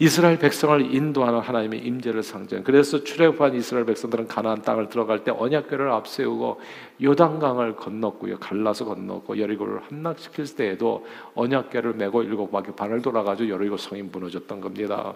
이스라엘 0.01 0.39
백성을 0.39 0.95
인도하는 0.95 1.39
하나님의 1.39 1.79
임재를 1.79 2.23
상징. 2.23 2.63
그래서 2.63 3.03
출애굽한 3.03 3.53
이스라엘 3.55 3.85
백성들은 3.85 4.29
가나안 4.29 4.61
땅을 4.61 4.87
들어갈 4.87 5.25
때 5.25 5.31
언약궤를 5.31 5.91
앞세우고 5.91 6.61
요단강을 7.03 7.75
건넜고요. 7.75 8.39
갈라서 8.39 8.85
건넜고 8.85 9.37
여리고를 9.39 9.81
함락시킬 9.81 10.45
때에도 10.55 11.05
언약궤를 11.35 11.95
메고 11.95 12.23
일곱 12.23 12.49
바퀴 12.49 12.71
반을 12.71 13.01
돌아가지고 13.01 13.49
여리고 13.49 13.75
성이 13.75 14.01
무너졌던 14.03 14.61
겁니다. 14.61 15.13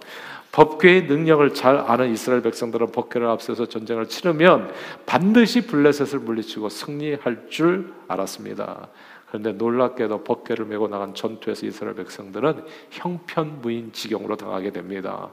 법궤의 0.51 1.03
능력을 1.03 1.53
잘 1.53 1.77
아는 1.77 2.11
이스라엘 2.11 2.41
백성들은 2.41 2.91
법궤를 2.91 3.25
앞세워서 3.27 3.67
전쟁을 3.67 4.07
치르면 4.07 4.73
반드시 5.05 5.65
블레셋을 5.65 6.19
물리치고 6.19 6.67
승리할 6.67 7.47
줄 7.49 7.93
알았습니다. 8.09 8.89
그런데 9.33 9.51
놀랍게도 9.51 10.25
법궤를 10.25 10.65
메고 10.65 10.87
나간 10.87 11.15
전투에서 11.15 11.65
이스라엘 11.65 11.95
백성들은 11.95 12.65
형편무인 12.91 13.91
지경으로 13.91 14.37
당하게 14.37 14.69
됩니다. 14.69 15.31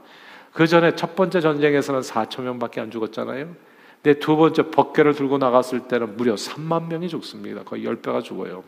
그 0.55 0.67
전에 0.67 0.95
첫 0.95 1.15
번째 1.15 1.43
전쟁에서는 1.43 2.01
4천 2.01 2.45
명밖에 2.45 2.81
안 2.81 2.91
죽었잖아요. 2.91 3.55
근데 4.03 4.19
두 4.19 4.39
번째 4.39 4.71
법궤를 4.71 5.13
들고 5.13 5.37
나갔을 5.37 5.81
때는 5.81 6.17
무려 6.17 6.35
3만 6.35 6.89
명이 6.89 7.11
죽습니다. 7.11 7.63
거의 7.63 7.85
10배가 7.85 8.25
죽어요. 8.25 8.65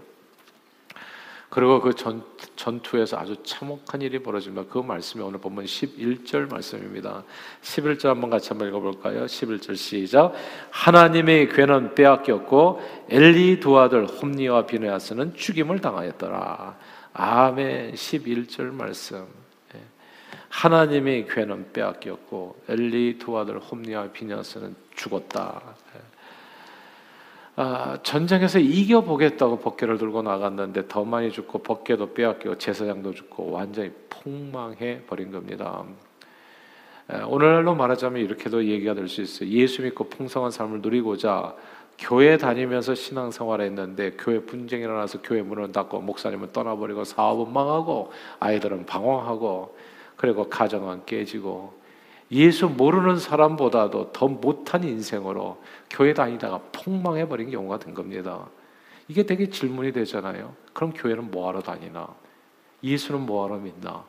그리고 1.53 1.83
그 1.83 1.93
전, 1.93 2.25
전투에서 2.57 3.19
아주 3.19 3.37
참혹한 3.45 4.01
일이 4.01 4.19
벌어집니다. 4.21 4.73
그 4.73 4.79
말씀이 4.79 5.23
오늘 5.23 5.39
본문 5.39 5.67
11절 5.67 6.51
말씀입니다. 6.51 7.25
11절 7.61 8.07
한번 8.07 8.31
같이 8.31 8.49
한번 8.49 8.69
읽어볼까요? 8.69 9.27
11절 9.27 9.77
시작. 9.77 10.33
하나님의 10.71 11.51
괴는 11.51 11.95
빼앗겼고 11.95 12.81
엘리 13.11 13.61
두 13.61 13.79
아들 13.79 14.07
홈니와 14.07 14.65
비느야스는 14.65 15.35
죽임을 15.35 15.83
당하였더라. 15.83 16.79
아멘. 17.13 17.97
11절 17.97 18.73
말씀. 18.73 19.27
예. 19.75 19.81
하나님의 20.49 21.27
괴는 21.29 21.75
빼앗겼고 21.75 22.63
엘리 22.67 23.19
두 23.19 23.37
아들 23.37 23.59
홈니와 23.59 24.11
비느야스는 24.13 24.75
죽었다. 24.97 25.61
예. 27.59 27.63
아, 27.63 27.99
전쟁에서 28.03 28.59
이겨 28.59 29.03
보겠다고 29.03 29.59
법궤를 29.59 29.99
들고 29.99 30.23
나갔는데 30.23 30.89
더 30.89 31.05
많이 31.05 31.31
죽고 31.31 31.59
법궤도 31.59 32.15
빼앗기고 32.15 32.59
제사장도 32.59 33.13
죽고 33.13 33.51
완전히 33.51 33.91
폭망해 34.09 35.03
버린 35.07 35.31
겁니다. 35.31 35.85
오늘날로 37.29 37.75
말하자면 37.75 38.23
이렇게도 38.23 38.65
얘기가 38.65 38.95
될 38.95 39.09
수 39.09 39.21
있어요. 39.21 39.51
예수 39.51 39.83
믿고 39.83 40.05
풍성한 40.05 40.51
삶을 40.51 40.81
누리고자 40.81 41.55
교회 41.99 42.39
다니면서 42.39 42.95
신앙생활을 42.95 43.67
했는데 43.67 44.13
교회 44.19 44.41
분쟁이 44.41 44.83
일어나서 44.85 45.21
교회 45.21 45.43
문을 45.43 45.73
닫고 45.73 46.01
목사님은 46.01 46.53
떠나버리고 46.53 47.05
사업은 47.05 47.53
망하고 47.53 48.13
아이들은 48.41 48.87
방황하고 48.87 49.77
그리고 50.17 50.49
가정은 50.49 51.03
깨지고 51.05 51.75
예수 52.33 52.69
모르는 52.69 53.19
사람보다도 53.19 54.13
더 54.13 54.27
못한 54.27 54.85
인생으로 54.85 55.63
교회 55.91 56.15
다니다가 56.15 56.61
폭망해 56.73 57.29
버린 57.29 57.51
경우가 57.51 57.79
된 57.79 57.93
겁니다. 57.93 58.49
이게 59.07 59.25
되게 59.25 59.51
질문이 59.51 59.93
되잖아요. 59.93 60.55
그럼 60.73 60.93
교회는 60.95 61.31
뭐하러 61.31 61.61
다니나? 61.61 62.09
예수는 62.83 63.27
뭐하러 63.27 63.59
믿나? 63.59 64.05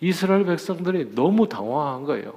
이스라엘 0.00 0.44
백성들이 0.44 1.14
너무 1.14 1.48
당황한 1.48 2.04
거예요. 2.04 2.34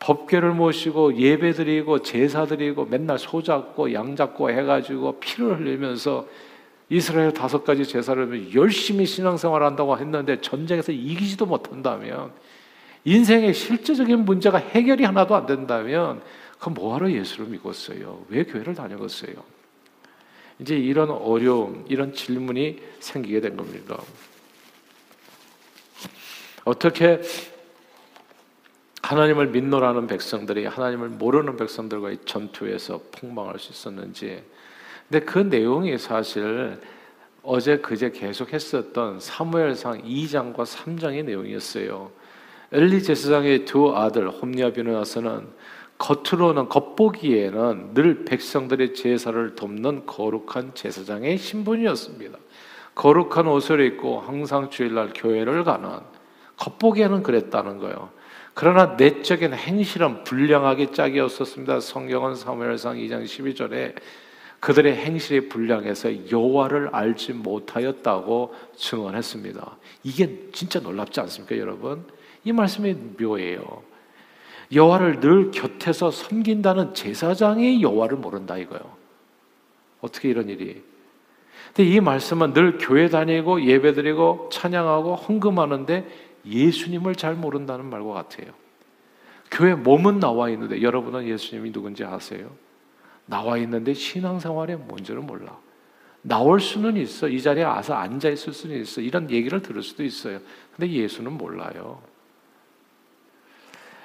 법궤를 0.00 0.52
모시고 0.52 1.16
예배 1.16 1.52
드리고 1.52 2.02
제사 2.02 2.44
드리고 2.44 2.86
맨날 2.86 3.18
소 3.18 3.42
잡고 3.42 3.92
양 3.94 4.16
잡고 4.16 4.50
해가지고 4.50 5.20
피를 5.20 5.60
흘리면서 5.60 6.26
이스라엘 6.90 7.32
다섯 7.32 7.64
가지 7.64 7.84
제사를 7.84 8.54
열심히 8.54 9.06
신앙생활 9.06 9.62
한다고 9.62 9.96
했는데 9.96 10.40
전쟁에서 10.40 10.92
이기지도 10.92 11.46
못한다면 11.46 12.32
인생의 13.04 13.52
실제적인 13.52 14.24
문제가 14.24 14.58
해결이 14.58 15.04
하나도 15.04 15.34
안 15.34 15.46
된다면 15.46 16.22
그럼 16.58 16.74
뭐하러 16.74 17.10
예수를 17.10 17.46
믿었어요? 17.46 18.24
왜 18.28 18.44
교회를 18.44 18.74
다녔어요? 18.74 19.34
이제 20.58 20.76
이런 20.76 21.10
어려움, 21.10 21.84
이런 21.88 22.14
질문이 22.14 22.80
생기게 23.00 23.40
된 23.40 23.56
겁니다. 23.56 24.00
어떻게 26.64 27.20
하나님을 29.02 29.48
믿노라는 29.48 30.06
백성들이 30.06 30.64
하나님을 30.64 31.10
모르는 31.10 31.56
백성들과의 31.56 32.20
전투에서 32.24 33.02
폭망할 33.12 33.58
수 33.58 33.72
있었는지. 33.72 34.42
근데 35.08 35.26
그 35.26 35.38
내용이 35.40 35.98
사실 35.98 36.80
어제 37.42 37.76
그제 37.76 38.10
계속 38.12 38.54
했었던 38.54 39.20
사무엘상 39.20 40.04
2장과 40.04 40.64
3장의 40.64 41.26
내용이었어요. 41.26 42.10
엘리 42.72 43.02
제사장의 43.02 43.64
두 43.64 43.94
아들 43.96 44.30
홈리아 44.30 44.70
비누아스는 44.70 45.46
겉으로는 45.98 46.68
겉보기에는 46.68 47.94
늘 47.94 48.24
백성들의 48.24 48.94
제사를 48.94 49.54
돕는 49.54 50.06
거룩한 50.06 50.74
제사장의 50.74 51.38
신분이었습니다. 51.38 52.38
거룩한 52.94 53.46
옷을 53.46 53.80
입고 53.80 54.20
항상 54.20 54.70
주일날 54.70 55.12
교회를 55.14 55.64
가는 55.64 55.90
겉보기에는 56.56 57.22
그랬다는 57.22 57.78
거예요. 57.78 58.10
그러나 58.54 58.94
내적인 58.96 59.52
행실은 59.52 60.22
불량하게 60.24 60.92
짝이었었습니다. 60.92 61.80
성경은 61.80 62.36
사무엘상 62.36 62.96
2장 62.96 63.24
12절에 63.24 63.94
그들의 64.60 64.96
행실이 64.96 65.48
불량해서 65.48 66.30
여호와를 66.30 66.90
알지 66.92 67.34
못하였다고 67.34 68.54
증언했습니다. 68.76 69.76
이게 70.04 70.48
진짜 70.52 70.80
놀랍지 70.80 71.20
않습니까, 71.20 71.58
여러분? 71.58 72.06
이 72.44 72.52
말씀이 72.52 72.94
묘해요. 73.18 73.82
여호와를 74.72 75.20
늘 75.20 75.50
곁에서 75.50 76.10
섬긴다는 76.10 76.94
제사장이 76.94 77.82
여호와를 77.82 78.16
모른다 78.16 78.56
이거요. 78.56 78.80
어떻게 80.00 80.28
이런 80.30 80.48
일이? 80.48 80.82
근데 81.74 81.90
이 81.90 82.00
말씀은 82.00 82.52
늘 82.52 82.78
교회 82.78 83.08
다니고 83.08 83.64
예배드리고 83.64 84.50
찬양하고 84.52 85.16
헌금하는데 85.16 86.06
예수님을 86.46 87.14
잘 87.14 87.34
모른다는 87.34 87.86
말과 87.86 88.12
같아요. 88.12 88.52
교회 89.50 89.74
몸은 89.74 90.20
나와 90.20 90.50
있는데 90.50 90.82
여러분은 90.82 91.26
예수님이 91.26 91.72
누군지 91.72 92.04
아세요? 92.04 92.50
나와 93.26 93.56
있는데 93.58 93.94
신앙생활에 93.94 94.76
뭔지를 94.76 95.20
몰라. 95.20 95.58
나올 96.22 96.60
수는 96.60 96.96
있어. 96.96 97.28
이 97.28 97.40
자리에 97.40 97.64
와서 97.64 97.94
앉아 97.94 98.30
있을 98.30 98.52
수는 98.52 98.80
있어. 98.80 99.00
이런 99.00 99.30
얘기를 99.30 99.60
들을 99.60 99.82
수도 99.82 100.02
있어요. 100.02 100.40
근데 100.74 100.90
예수는 100.90 101.32
몰라요. 101.32 102.02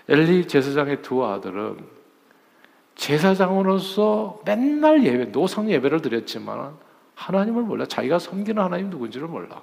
엘리 0.10 0.48
제사장의 0.48 1.04
두 1.04 1.24
아들은 1.24 1.78
제사장으로서 2.96 4.42
맨날 4.44 5.06
예배, 5.06 5.32
노상 5.32 5.70
예배를 5.70 6.02
드렸지만 6.02 6.76
하나님을 7.14 7.62
몰라. 7.62 7.86
자기가 7.86 8.18
섬기는 8.18 8.62
하나님 8.62 8.90
누군지를 8.90 9.28
몰라. 9.28 9.62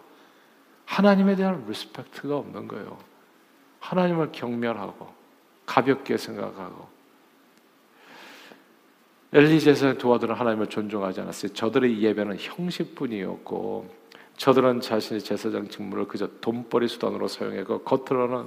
하나님에 0.84 1.34
대한 1.34 1.64
respect가 1.68 2.36
없는 2.36 2.68
거예요. 2.68 2.96
하나님을 3.80 4.30
경멸하고 4.32 5.08
가볍게 5.66 6.16
생각하고 6.16 6.86
엘리 9.32 9.60
제사의 9.60 9.98
두 9.98 10.14
아들은 10.14 10.36
하나님을 10.36 10.68
존중하지 10.68 11.22
않았어요. 11.22 11.52
저들의 11.52 12.00
예배는 12.00 12.36
형식뿐이었고 12.38 13.92
저들은 14.36 14.80
자신의 14.80 15.22
제사장 15.22 15.68
직무를 15.68 16.06
그저 16.06 16.28
돈벌이 16.40 16.86
수단으로 16.86 17.26
사용했고 17.26 17.80
겉으로는 17.80 18.46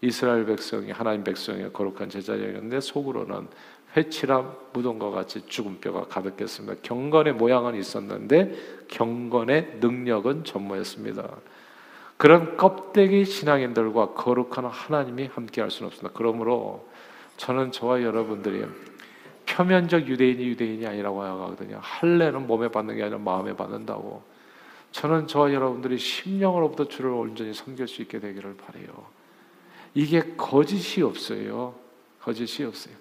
이스라엘 0.00 0.46
백성이 0.46 0.90
하나님 0.92 1.24
백성의 1.24 1.72
거룩한 1.72 2.08
제자였는데 2.08 2.80
속으로는 2.80 3.48
회칠한 3.96 4.52
무덤과 4.72 5.10
같이 5.10 5.44
죽은 5.46 5.80
뼈가 5.80 6.04
가득했습니다. 6.04 6.82
경건의 6.82 7.34
모양은 7.34 7.74
있었는데 7.74 8.86
경건의 8.88 9.78
능력은 9.80 10.44
전무했습니다. 10.44 11.28
그런 12.16 12.56
껍데기 12.56 13.24
신앙인들과 13.24 14.14
거룩한 14.14 14.66
하나님이 14.66 15.26
함께할 15.26 15.70
수는 15.70 15.88
없습니다. 15.88 16.10
그러므로 16.16 16.86
저는 17.36 17.72
저와 17.72 18.02
여러분들이 18.02 18.64
표면적 19.46 20.06
유대인이 20.06 20.44
유대인이 20.48 20.86
아니라고 20.86 21.22
하거든요. 21.22 21.78
할례는 21.80 22.46
몸에 22.46 22.68
받는 22.68 22.96
게 22.96 23.02
아니라 23.02 23.18
마음에 23.18 23.56
받는다고. 23.56 24.22
저는 24.90 25.26
저와 25.26 25.52
여러분들이 25.52 25.98
심령으로부터 25.98 26.88
주를 26.88 27.10
온전히 27.10 27.54
섬길 27.54 27.88
수 27.88 28.02
있게 28.02 28.18
되기를 28.20 28.56
바래요. 28.56 29.17
이게 29.94 30.22
거짓이 30.36 31.02
없어요. 31.02 31.74
거짓이 32.20 32.64
없어요. 32.64 32.94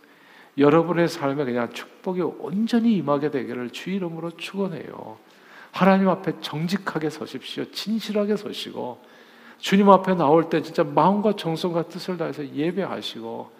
여러분의 0.57 1.07
삶에 1.07 1.45
그냥 1.45 1.71
축복이 1.71 2.21
온전히 2.21 2.95
임하게 2.95 3.29
되기를 3.31 3.69
주 3.69 3.91
이름으로 3.91 4.31
축원해요. 4.31 5.17
하나님 5.71 6.09
앞에 6.09 6.41
정직하게 6.41 7.09
서십시오. 7.09 7.65
진실하게 7.71 8.35
서시고 8.35 8.99
주님 9.59 9.89
앞에 9.89 10.15
나올 10.15 10.49
때 10.49 10.61
진짜 10.61 10.83
마음과 10.83 11.33
정성과 11.33 11.89
뜻을 11.89 12.17
다해서 12.17 12.47
예배하시고 12.47 13.51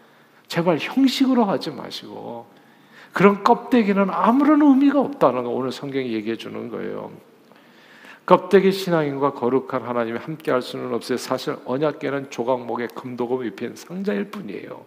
제발 0.48 0.78
형식으로 0.80 1.46
하지 1.46 1.72
마시고 1.72 2.48
그런 3.13 3.44
껍데기는 3.44 4.10
아무런 4.10 4.62
의미가 4.62 5.00
없다는 5.00 5.44
거 5.44 5.50
오늘 5.50 5.72
성경이 5.72 6.13
얘기해 6.13 6.38
주는 6.38 6.70
거예요. 6.70 7.12
껍데기 8.28 8.74
신앙인과 8.74 9.32
거룩한 9.32 9.84
하나님이 9.84 10.20
함께 10.20 10.52
할 10.52 10.62
수는 10.62 10.94
없어요. 10.94 11.18
사실 11.18 11.56
언약계는 11.63 12.30
조각목에 12.30 12.88
금도금 12.94 13.46
입힌 13.46 13.74
상자일 13.74 14.30
뿐이에요. 14.30 14.86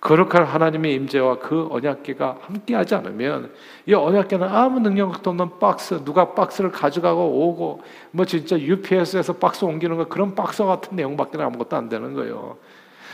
거룩한 0.00 0.44
하나님의 0.44 0.94
임재와 0.94 1.40
그 1.40 1.66
언약계가 1.72 2.38
함께하지 2.40 2.94
않으면 2.94 3.52
이 3.84 3.94
언약계는 3.94 4.46
아무 4.46 4.78
능력도 4.78 5.28
없는 5.28 5.58
박스 5.58 6.04
누가 6.04 6.34
박스를 6.34 6.70
가져가고 6.70 7.48
오고 7.48 7.82
뭐 8.12 8.24
진짜 8.24 8.56
UPS에서 8.56 9.32
박스 9.32 9.64
옮기는 9.64 9.96
거 9.96 10.04
그런 10.06 10.36
박스 10.36 10.62
같은 10.62 10.94
내용밖에 10.94 11.42
아무것도 11.42 11.74
안 11.74 11.88
되는 11.88 12.14
거예요. 12.14 12.58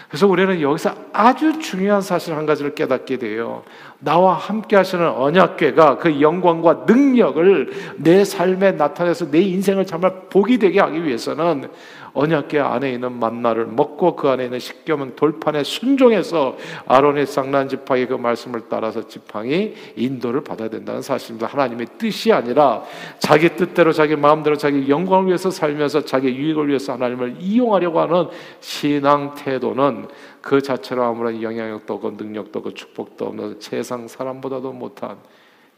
그래서 0.08 0.26
우리는 0.26 0.60
여기서 0.60 0.94
아주 1.12 1.58
중요한 1.58 2.00
사실 2.00 2.34
한 2.34 2.46
가지를 2.46 2.74
깨닫게 2.74 3.18
돼요. 3.18 3.62
나와 3.98 4.34
함께 4.34 4.76
하시는 4.76 5.08
언약궤가 5.08 5.98
그 5.98 6.20
영광과 6.20 6.84
능력을 6.86 7.94
내 7.96 8.24
삶에 8.24 8.72
나타내서 8.72 9.30
내 9.30 9.40
인생을 9.40 9.86
정말 9.86 10.12
복이 10.30 10.58
되게 10.58 10.80
하기 10.80 11.04
위해서는 11.04 11.68
언약궤 12.14 12.60
안에 12.60 12.92
있는 12.92 13.12
만나를 13.12 13.66
먹고 13.66 14.14
그 14.14 14.28
안에 14.28 14.44
있는 14.44 14.60
식겸은 14.60 15.16
돌판에 15.16 15.64
순종해서 15.64 16.56
아론의 16.86 17.26
쌍난 17.26 17.68
지팡이 17.68 18.06
그 18.06 18.14
말씀을 18.14 18.62
따라서 18.70 19.06
지팡이 19.06 19.74
인도를 19.96 20.42
받아야 20.44 20.70
된다는 20.70 21.02
사실입니다. 21.02 21.48
하나님의 21.48 21.88
뜻이 21.98 22.32
아니라 22.32 22.84
자기 23.18 23.56
뜻대로 23.56 23.92
자기 23.92 24.14
마음대로 24.14 24.56
자기 24.56 24.88
영광을 24.88 25.26
위해서 25.26 25.50
살면서 25.50 26.04
자기 26.04 26.28
유익을 26.28 26.68
위해서 26.68 26.92
하나님을 26.92 27.36
이용하려고 27.40 28.00
하는 28.00 28.28
신앙 28.60 29.34
태도는 29.34 30.06
그 30.40 30.62
자체로 30.62 31.02
아무런 31.02 31.42
영향력도 31.42 31.94
없고 31.94 32.12
능력도 32.12 32.60
없고 32.60 32.74
축복도 32.74 33.26
없는 33.26 33.56
세상 33.60 34.06
사람보다도 34.06 34.72
못한 34.72 35.16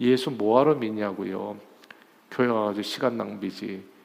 예수 0.00 0.30
뭐하러 0.30 0.74
믿냐고요. 0.74 1.56
교회 2.30 2.48
가지고 2.48 2.82
시간 2.82 3.16
낭비지. 3.16 3.95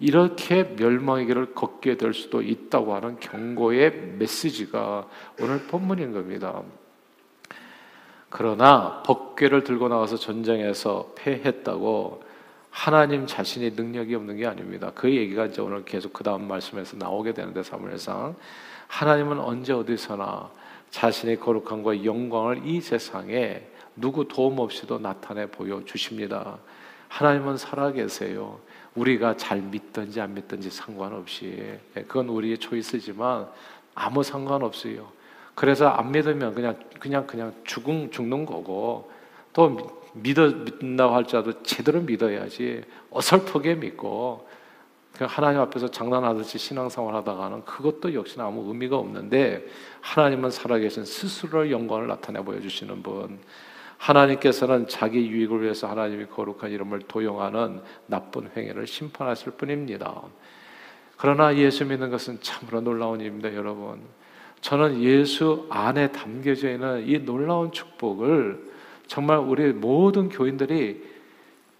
이렇게 0.00 0.62
멸망의 0.62 1.26
길을 1.26 1.54
걷게 1.54 1.96
될 1.96 2.14
수도 2.14 2.40
있다고 2.40 2.94
하는 2.94 3.18
경고의 3.18 4.14
메시지가 4.18 5.08
오늘 5.40 5.66
본문인 5.66 6.12
겁니다. 6.12 6.62
그러나 8.30 9.02
법궤를 9.04 9.64
들고 9.64 9.88
나와서 9.88 10.16
전쟁에서 10.16 11.12
패했다고 11.16 12.22
하나님 12.70 13.26
자신이 13.26 13.70
능력이 13.70 14.14
없는 14.14 14.36
게 14.36 14.46
아닙니다. 14.46 14.92
그 14.94 15.10
얘기가 15.10 15.46
이제 15.46 15.60
오늘 15.60 15.84
계속 15.84 16.12
그 16.12 16.22
다음 16.22 16.46
말씀에서 16.46 16.96
나오게 16.96 17.32
되는데 17.32 17.62
사무엘상 17.62 18.36
하나님은 18.86 19.40
언제 19.40 19.72
어디서나 19.72 20.50
자신의 20.90 21.40
거룩함과 21.40 22.04
영광을 22.04 22.66
이 22.66 22.80
세상에 22.80 23.62
누구 23.96 24.28
도움 24.28 24.58
없이도 24.58 25.00
나타내 25.00 25.46
보여 25.46 25.82
주십니다. 25.84 26.58
하나님은 27.08 27.56
살아계세요. 27.56 28.60
우리가 28.98 29.36
잘 29.36 29.60
믿든지 29.60 30.20
안 30.20 30.34
믿든지 30.34 30.70
상관없이 30.70 31.78
예, 31.96 32.02
그건 32.02 32.28
우리의 32.28 32.58
초이스지만 32.58 33.48
아무 33.94 34.22
상관없어요. 34.22 35.06
그래서 35.54 35.88
안 35.88 36.12
믿으면 36.12 36.54
그냥 36.54 36.78
그냥 37.00 37.26
그냥 37.26 37.52
죽은 37.64 38.10
죽는 38.10 38.46
거고 38.46 39.10
또 39.52 39.76
믿어 40.14 40.48
믿는다고 40.48 41.14
할지라도 41.14 41.62
제대로 41.62 42.00
믿어야지 42.00 42.82
어설프게 43.10 43.74
믿고 43.74 44.46
하나님 45.20 45.60
앞에서 45.60 45.90
장난하듯이 45.90 46.58
신앙생활 46.58 47.14
하다가는 47.16 47.64
그것도 47.64 48.14
역시나 48.14 48.46
아무 48.46 48.68
의미가 48.68 48.96
없는데 48.96 49.66
하나님은 50.00 50.50
살아계신 50.50 51.04
스스로의 51.04 51.72
영광을 51.72 52.06
나타내 52.06 52.40
보여주시는 52.40 53.02
분 53.02 53.40
하나님께서는 53.98 54.88
자기 54.88 55.28
유익을 55.28 55.62
위해서 55.62 55.88
하나님이 55.88 56.26
거룩한 56.26 56.70
이름을 56.70 57.00
도용하는 57.00 57.82
나쁜 58.06 58.50
행위를 58.56 58.86
심판하실 58.86 59.52
뿐입니다. 59.52 60.22
그러나 61.16 61.54
예수 61.56 61.84
믿는 61.84 62.10
것은 62.10 62.40
참으로 62.40 62.80
놀라운 62.80 63.20
일입니다, 63.20 63.54
여러분. 63.54 64.00
저는 64.60 65.02
예수 65.02 65.66
안에 65.68 66.12
담겨져 66.12 66.70
있는 66.70 67.06
이 67.06 67.18
놀라운 67.18 67.72
축복을 67.72 68.68
정말 69.06 69.38
우리 69.38 69.72
모든 69.72 70.28
교인들이 70.28 71.04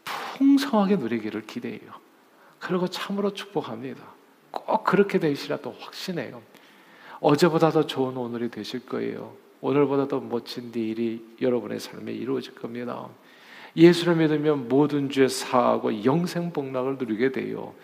풍성하게 0.04 0.96
누리기를 0.96 1.46
기대해요. 1.46 1.92
그리고 2.58 2.88
참으로 2.88 3.32
축복합니다. 3.32 4.02
꼭 4.50 4.84
그렇게 4.84 5.18
되시라도 5.18 5.74
확신해요. 5.78 6.40
어제보다 7.20 7.70
더 7.70 7.86
좋은 7.86 8.16
오늘이 8.16 8.50
되실 8.50 8.86
거예요. 8.86 9.34
오늘보다 9.60 10.08
더 10.08 10.20
멋진 10.20 10.72
일이 10.74 11.24
여러분의 11.40 11.80
삶에 11.80 12.12
이루어질 12.12 12.54
겁니다. 12.54 13.08
예수를 13.76 14.16
믿으면 14.16 14.68
모든 14.68 15.10
죄 15.10 15.28
사하고 15.28 16.04
영생 16.04 16.52
복락을 16.52 16.96
누리게 16.98 17.32
돼요. 17.32 17.74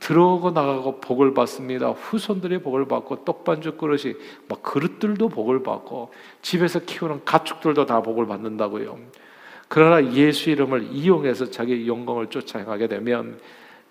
들어오고 0.00 0.52
나가고 0.52 1.00
복을 1.00 1.34
받습니다. 1.34 1.90
후손들이 1.90 2.58
복을 2.58 2.86
받고 2.86 3.24
떡반죽 3.24 3.78
그릇이 3.78 4.14
막 4.48 4.62
그릇들도 4.62 5.28
복을 5.28 5.62
받고 5.62 6.12
집에서 6.40 6.80
키우는 6.80 7.24
가축들도 7.24 7.86
다 7.86 8.00
복을 8.02 8.26
받는다고요. 8.26 8.98
그러나 9.68 10.14
예수 10.14 10.50
이름을 10.50 10.88
이용해서 10.92 11.50
자기 11.50 11.86
영광을 11.86 12.28
쫓아 12.28 12.58
행하게 12.58 12.88
되면 12.88 13.38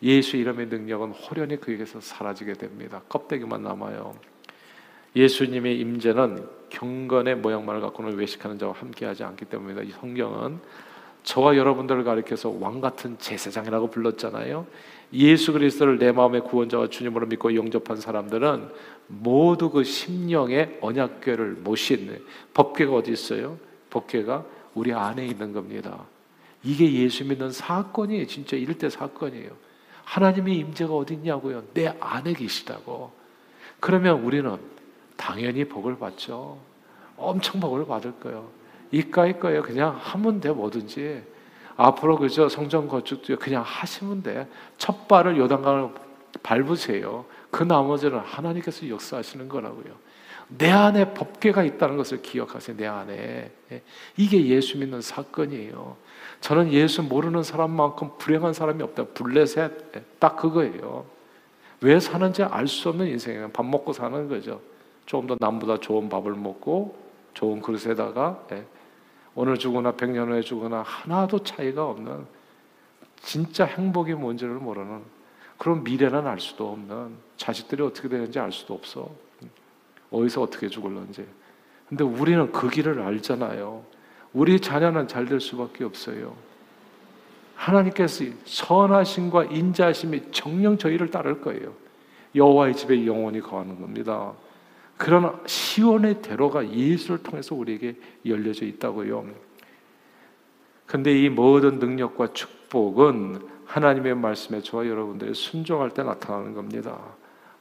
예수 0.01 0.37
이름의 0.37 0.67
능력은 0.67 1.11
호련히 1.11 1.57
그에게서 1.57 1.99
사라지게 1.99 2.53
됩니다. 2.53 3.01
껍데기만 3.09 3.63
남아요. 3.63 4.15
예수님의 5.15 5.79
임재는 5.79 6.56
경건의 6.69 7.35
모양만을 7.37 7.81
갖고는 7.81 8.15
외식하는 8.17 8.59
자와 8.59 8.73
함께하지 8.73 9.23
않기 9.23 9.45
때문입니다. 9.45 9.87
이 9.87 9.91
성경은 9.99 10.59
저와 11.23 11.57
여러분들을 11.57 12.03
가리켜서 12.03 12.49
왕 12.49 12.79
같은 12.79 13.17
제사장이라고 13.19 13.89
불렀잖아요. 13.89 14.65
예수 15.13 15.53
그리스도를 15.53 15.99
내 15.99 16.11
마음의 16.11 16.41
구원자와 16.41 16.89
주님으로 16.89 17.27
믿고 17.27 17.55
영접한 17.55 17.97
사람들은 17.97 18.69
모두 19.07 19.69
그 19.69 19.83
심령의 19.83 20.79
언약궤를 20.81 21.57
모신 21.63 22.23
법궤가 22.53 22.93
어디 22.93 23.11
있어요? 23.11 23.57
법궤가 23.89 24.45
우리 24.73 24.93
안에 24.93 25.25
있는 25.25 25.53
겁니다. 25.53 26.05
이게 26.63 26.91
예수 26.93 27.25
믿는 27.25 27.51
사건이에요. 27.51 28.27
진짜 28.27 28.57
일대 28.57 28.89
사건이에요. 28.89 29.51
하나님의 30.03 30.55
임재가 30.55 30.93
어디 30.93 31.13
있냐고요? 31.15 31.63
내 31.73 31.93
안에 31.99 32.33
계시다고. 32.33 33.11
그러면 33.79 34.23
우리는 34.23 34.57
당연히 35.17 35.65
복을 35.65 35.97
받죠. 35.97 36.57
엄청 37.17 37.59
복을 37.59 37.85
받을 37.85 38.13
거예요. 38.19 38.49
이까이 38.91 39.37
거예요. 39.39 39.61
그냥 39.63 39.97
하면 39.99 40.39
돼 40.39 40.51
뭐든지. 40.51 41.23
앞으로 41.75 42.17
그저 42.17 42.47
성전 42.49 42.87
건축도 42.87 43.37
그냥 43.37 43.63
하시면 43.65 44.23
돼. 44.23 44.47
첫 44.77 45.07
발을 45.07 45.37
요단강을 45.37 45.89
밟으세요. 46.41 47.25
그 47.51 47.63
나머지는 47.63 48.19
하나님께서 48.19 48.87
역사하시는 48.87 49.49
거라고요. 49.49 50.07
내 50.49 50.71
안에 50.71 51.13
법계가 51.13 51.63
있다는 51.63 51.97
것을 51.97 52.21
기억하세요. 52.21 52.77
내 52.77 52.87
안에 52.87 53.51
예. 53.71 53.81
이게 54.15 54.45
예수 54.47 54.77
믿는 54.77 55.01
사건이에요. 55.01 55.97
저는 56.39 56.71
예수 56.71 57.03
모르는 57.03 57.43
사람만큼 57.43 58.17
불행한 58.17 58.53
사람이 58.53 58.81
없다. 58.81 59.07
블레셋 59.07 59.95
예. 59.95 60.03
딱 60.19 60.37
그거예요. 60.37 61.05
왜 61.81 61.99
사는지 61.99 62.43
알 62.43 62.67
수 62.67 62.89
없는 62.89 63.07
인생이에요. 63.07 63.49
밥 63.49 63.65
먹고 63.65 63.93
사는 63.93 64.27
거죠. 64.29 64.61
조금 65.07 65.25
더 65.25 65.35
남보다 65.39 65.79
좋은 65.79 66.09
밥을 66.09 66.33
먹고 66.33 66.95
좋은 67.33 67.61
그릇에다가 67.61 68.45
예, 68.51 68.65
오늘 69.33 69.57
주거나 69.57 69.93
백년 69.93 70.29
후에 70.29 70.41
주거나 70.41 70.83
하나도 70.85 71.39
차이가 71.43 71.87
없는 71.87 72.25
진짜 73.21 73.65
행복이 73.65 74.13
뭔지를 74.13 74.55
모르는 74.55 75.01
그런 75.57 75.83
미래는 75.83 76.27
알 76.27 76.39
수도 76.39 76.71
없는 76.71 77.15
자식들이 77.37 77.81
어떻게 77.81 78.09
되는지 78.09 78.37
알 78.37 78.51
수도 78.51 78.75
없어. 78.75 79.09
어디서 80.11 80.41
어떻게 80.43 80.67
죽을런지. 80.67 81.25
근데 81.89 82.03
우리는 82.03 82.51
그 82.51 82.69
길을 82.69 83.01
알잖아요. 83.01 83.83
우리 84.33 84.59
자녀는 84.59 85.07
잘 85.07 85.25
될 85.25 85.39
수밖에 85.39 85.83
없어요. 85.83 86.35
하나님께서 87.55 88.25
선하심과 88.45 89.45
인자하심이 89.45 90.31
정령 90.31 90.77
저희를 90.77 91.09
따를 91.09 91.41
거예요. 91.41 91.73
여호와의 92.35 92.75
집에 92.75 93.05
영원히 93.07 93.39
거하는 93.39 93.79
겁니다 93.81 94.33
그런 94.97 95.39
시온의 95.45 96.21
대로가 96.21 96.67
예수를 96.69 97.21
통해서 97.21 97.55
우리에게 97.55 97.95
열려져 98.25 98.65
있다고요. 98.65 99.25
근데 100.85 101.21
이 101.21 101.29
모든 101.29 101.79
능력과 101.79 102.33
축복은 102.33 103.39
하나님의 103.65 104.15
말씀에 104.15 104.61
저와 104.61 104.87
여러분들이 104.87 105.33
순종할 105.33 105.91
때 105.91 106.01
나타나는 106.01 106.53
겁니다. 106.53 106.97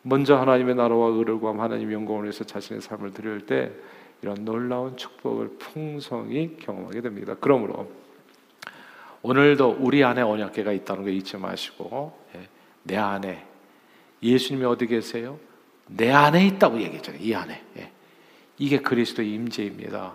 먼저 0.03 0.37
하나님의 0.37 0.77
나라와 0.77 1.09
의를 1.09 1.39
구함 1.39 1.61
하나님 1.61 1.93
영광을 1.93 2.23
위해서 2.23 2.45
자신의 2.45 2.81
삶을 2.81 3.13
드릴 3.13 3.45
때 3.45 3.73
이런 4.23 4.45
놀라운 4.45 4.97
축복을 4.97 5.57
풍성히 5.59 6.57
경험하게 6.59 7.01
됩니다. 7.01 7.35
그러므로 7.41 7.91
오늘도 9.23 9.79
우리 9.81 10.05
안에 10.05 10.23
언약계가 10.23 10.73
있다는 10.73 11.03
거 11.03 11.11
잊지 11.11 11.37
마시고 11.37 12.17
예, 12.37 12.49
내 12.85 12.97
안에 12.97 13.45
예수님이 14.23 14.65
어디 14.65 14.87
계세요? 14.87 15.39
내 15.87 16.11
안에 16.11 16.47
있다고 16.47 16.81
얘기했잖아요. 16.81 17.23
이 17.23 17.35
안에. 17.35 17.63
예. 17.79 17.91
이게 18.59 18.81
그리스도의 18.81 19.33
임재입니다. 19.33 20.15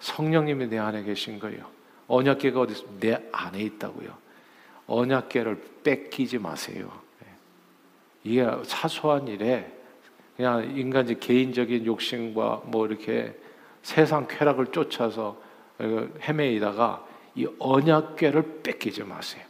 성령님이 0.00 0.68
내 0.68 0.78
안에 0.78 1.02
계신 1.02 1.38
거예요. 1.38 1.66
언약계가 2.08 2.60
어디 2.60 2.72
있습니까? 2.72 3.00
내 3.00 3.28
안에 3.32 3.60
있다고요. 3.60 4.16
언약계를 4.86 5.62
뺏기지 5.84 6.38
마세요. 6.38 6.90
예. 7.24 7.28
이게 8.24 8.46
사소한 8.64 9.28
일에 9.28 9.72
그냥 10.36 10.76
인간의 10.76 11.18
개인적인 11.20 11.84
욕심과 11.84 12.62
뭐 12.66 12.86
이렇게 12.86 13.34
세상 13.82 14.26
쾌락을 14.28 14.66
쫓아서 14.66 15.40
헤매이다가 16.22 17.06
이 17.34 17.46
언약궤를 17.58 18.62
뺏기지 18.62 19.04
마세요. 19.04 19.44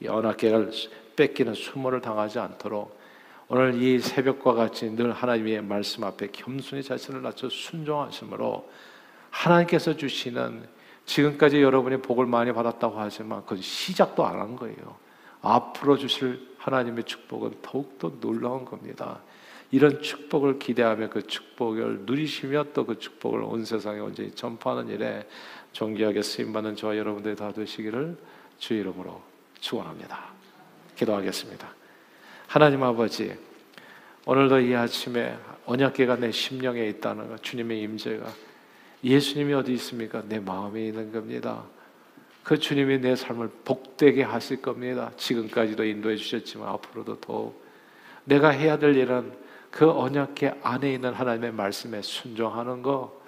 이 0.00 0.08
언약궤를 0.08 0.70
뺏기는 1.16 1.54
수모를 1.54 2.00
당하지 2.00 2.38
않도록 2.38 2.93
오늘 3.48 3.74
이 3.82 3.98
새벽과 3.98 4.54
같이 4.54 4.90
늘 4.90 5.12
하나님의 5.12 5.62
말씀 5.62 6.02
앞에 6.04 6.28
겸손히 6.28 6.82
자신을 6.82 7.20
낮춰 7.22 7.48
순종하심으로 7.50 8.70
하나님께서 9.30 9.96
주시는 9.96 10.66
지금까지 11.04 11.60
여러분이 11.60 11.98
복을 12.00 12.24
많이 12.24 12.52
받았다고 12.52 12.98
하지만 12.98 13.42
그건 13.42 13.60
시작도 13.60 14.24
안 14.24 14.40
한 14.40 14.56
거예요. 14.56 14.96
앞으로 15.42 15.98
주실 15.98 16.54
하나님의 16.56 17.04
축복은 17.04 17.56
더욱더 17.60 18.12
놀라운 18.18 18.64
겁니다. 18.64 19.20
이런 19.70 20.00
축복을 20.00 20.58
기대하며 20.58 21.10
그 21.10 21.26
축복을 21.26 22.02
누리시며 22.06 22.72
또 22.72 22.86
그 22.86 22.98
축복을 22.98 23.42
온 23.42 23.66
세상에 23.66 24.00
온전히 24.00 24.30
전파하는 24.30 24.88
일에 24.88 25.28
존귀하게 25.72 26.22
쓰임받는 26.22 26.76
저와 26.76 26.96
여러분들이 26.96 27.36
다 27.36 27.52
되시기를 27.52 28.16
주 28.58 28.72
이름으로 28.72 29.20
축원합니다. 29.60 30.32
기도하겠습니다. 30.96 31.83
하나님 32.54 32.84
아버지 32.84 33.36
오늘도 34.26 34.60
이 34.60 34.76
아침에 34.76 35.36
언약계가 35.66 36.14
내 36.14 36.30
심령에 36.30 36.86
있다는 36.86 37.28
것 37.28 37.42
주님의 37.42 37.82
임재가 37.82 38.26
예수님이 39.02 39.54
어디 39.54 39.72
있습니까? 39.72 40.22
내 40.28 40.38
마음에 40.38 40.86
있는 40.86 41.10
겁니다. 41.10 41.64
그 42.44 42.56
주님이 42.56 43.00
내 43.00 43.16
삶을 43.16 43.50
복되게 43.64 44.22
하실 44.22 44.62
겁니다. 44.62 45.10
지금까지도 45.16 45.82
인도해 45.82 46.14
주셨지만 46.14 46.68
앞으로도 46.68 47.18
더욱 47.18 47.60
내가 48.22 48.50
해야 48.50 48.78
될 48.78 48.94
일은 48.94 49.32
그 49.72 49.90
언약계 49.90 50.60
안에 50.62 50.94
있는 50.94 51.12
하나님의 51.12 51.50
말씀에 51.50 52.02
순종하는 52.02 52.82
거 52.82 53.20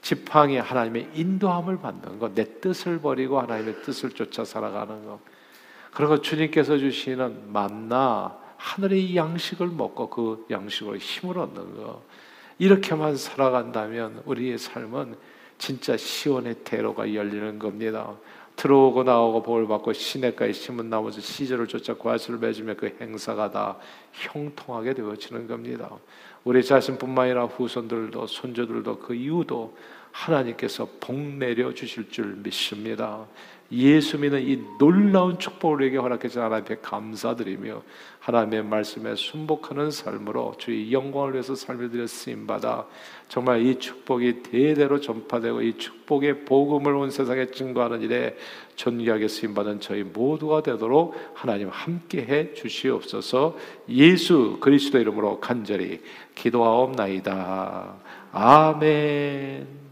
지팡이 0.00 0.56
하나님의 0.56 1.10
인도함을 1.12 1.80
받는 1.80 2.18
것, 2.18 2.34
내 2.34 2.60
뜻을 2.60 3.00
버리고 3.00 3.38
하나님의 3.42 3.82
뜻을 3.82 4.12
쫓아 4.12 4.42
살아가는 4.42 5.04
것. 5.04 5.20
그리고 5.92 6.22
주님께서 6.22 6.78
주시는 6.78 7.52
만나 7.52 8.42
하늘의 8.64 9.14
양식을 9.14 9.68
먹고 9.68 10.08
그 10.08 10.46
양식으로 10.50 10.96
힘을 10.96 11.38
얻는 11.38 11.76
것. 11.76 12.02
이렇게만 12.58 13.16
살아간다면 13.16 14.22
우리의 14.24 14.56
삶은 14.56 15.16
진짜 15.58 15.98
시온의 15.98 16.56
대로가 16.64 17.12
열리는 17.12 17.58
겁니다. 17.58 18.14
들어오고 18.56 19.02
나오고 19.02 19.42
복을 19.42 19.68
받고 19.68 19.92
시냇가에 19.92 20.52
심은 20.52 20.88
나무에서 20.88 21.20
시절을 21.20 21.66
쫓아 21.66 21.94
과실을 21.94 22.38
맺으며 22.38 22.74
그 22.74 22.96
행사가 23.00 23.50
다 23.50 23.76
형통하게 24.12 24.94
되어지는 24.94 25.46
겁니다. 25.46 25.90
우리 26.44 26.64
자신뿐만 26.64 27.26
아니라 27.26 27.44
후손들도 27.44 28.26
손주들도 28.26 28.98
그 29.00 29.14
이후도 29.14 29.76
하나님께서 30.12 30.88
복 31.00 31.16
내려 31.16 31.74
주실 31.74 32.08
줄 32.08 32.36
믿습니다. 32.36 33.26
예수 33.76 34.18
믿는 34.18 34.46
이 34.46 34.62
놀라운 34.78 35.38
축복을 35.38 35.76
우리에게 35.76 35.96
허락해 35.96 36.28
주신 36.28 36.42
하나님 36.42 36.64
앞에 36.64 36.76
감사드리며 36.76 37.82
하나님의 38.20 38.64
말씀에 38.64 39.16
순복하는 39.16 39.90
삶으로 39.90 40.54
주의 40.58 40.92
영광을 40.92 41.32
위해서 41.32 41.54
삶을 41.54 41.90
드려 41.90 42.06
쓰임 42.06 42.46
받아 42.46 42.86
정말 43.28 43.66
이 43.66 43.78
축복이 43.78 44.42
대대로 44.42 45.00
전파되고 45.00 45.62
이 45.62 45.76
축복의 45.76 46.44
복음을 46.44 46.94
온 46.94 47.10
세상에 47.10 47.50
증거하는 47.50 48.02
일에 48.02 48.36
존귀하게 48.76 49.28
쓰임 49.28 49.54
받은 49.54 49.80
저희 49.80 50.02
모두가 50.02 50.62
되도록 50.62 51.14
하나님 51.34 51.68
함께 51.68 52.22
해 52.22 52.54
주시옵소서. 52.54 53.56
예수 53.88 54.58
그리스도 54.60 54.98
이름으로 54.98 55.40
간절히 55.40 56.00
기도하옵나이다. 56.34 57.94
아멘. 58.32 59.83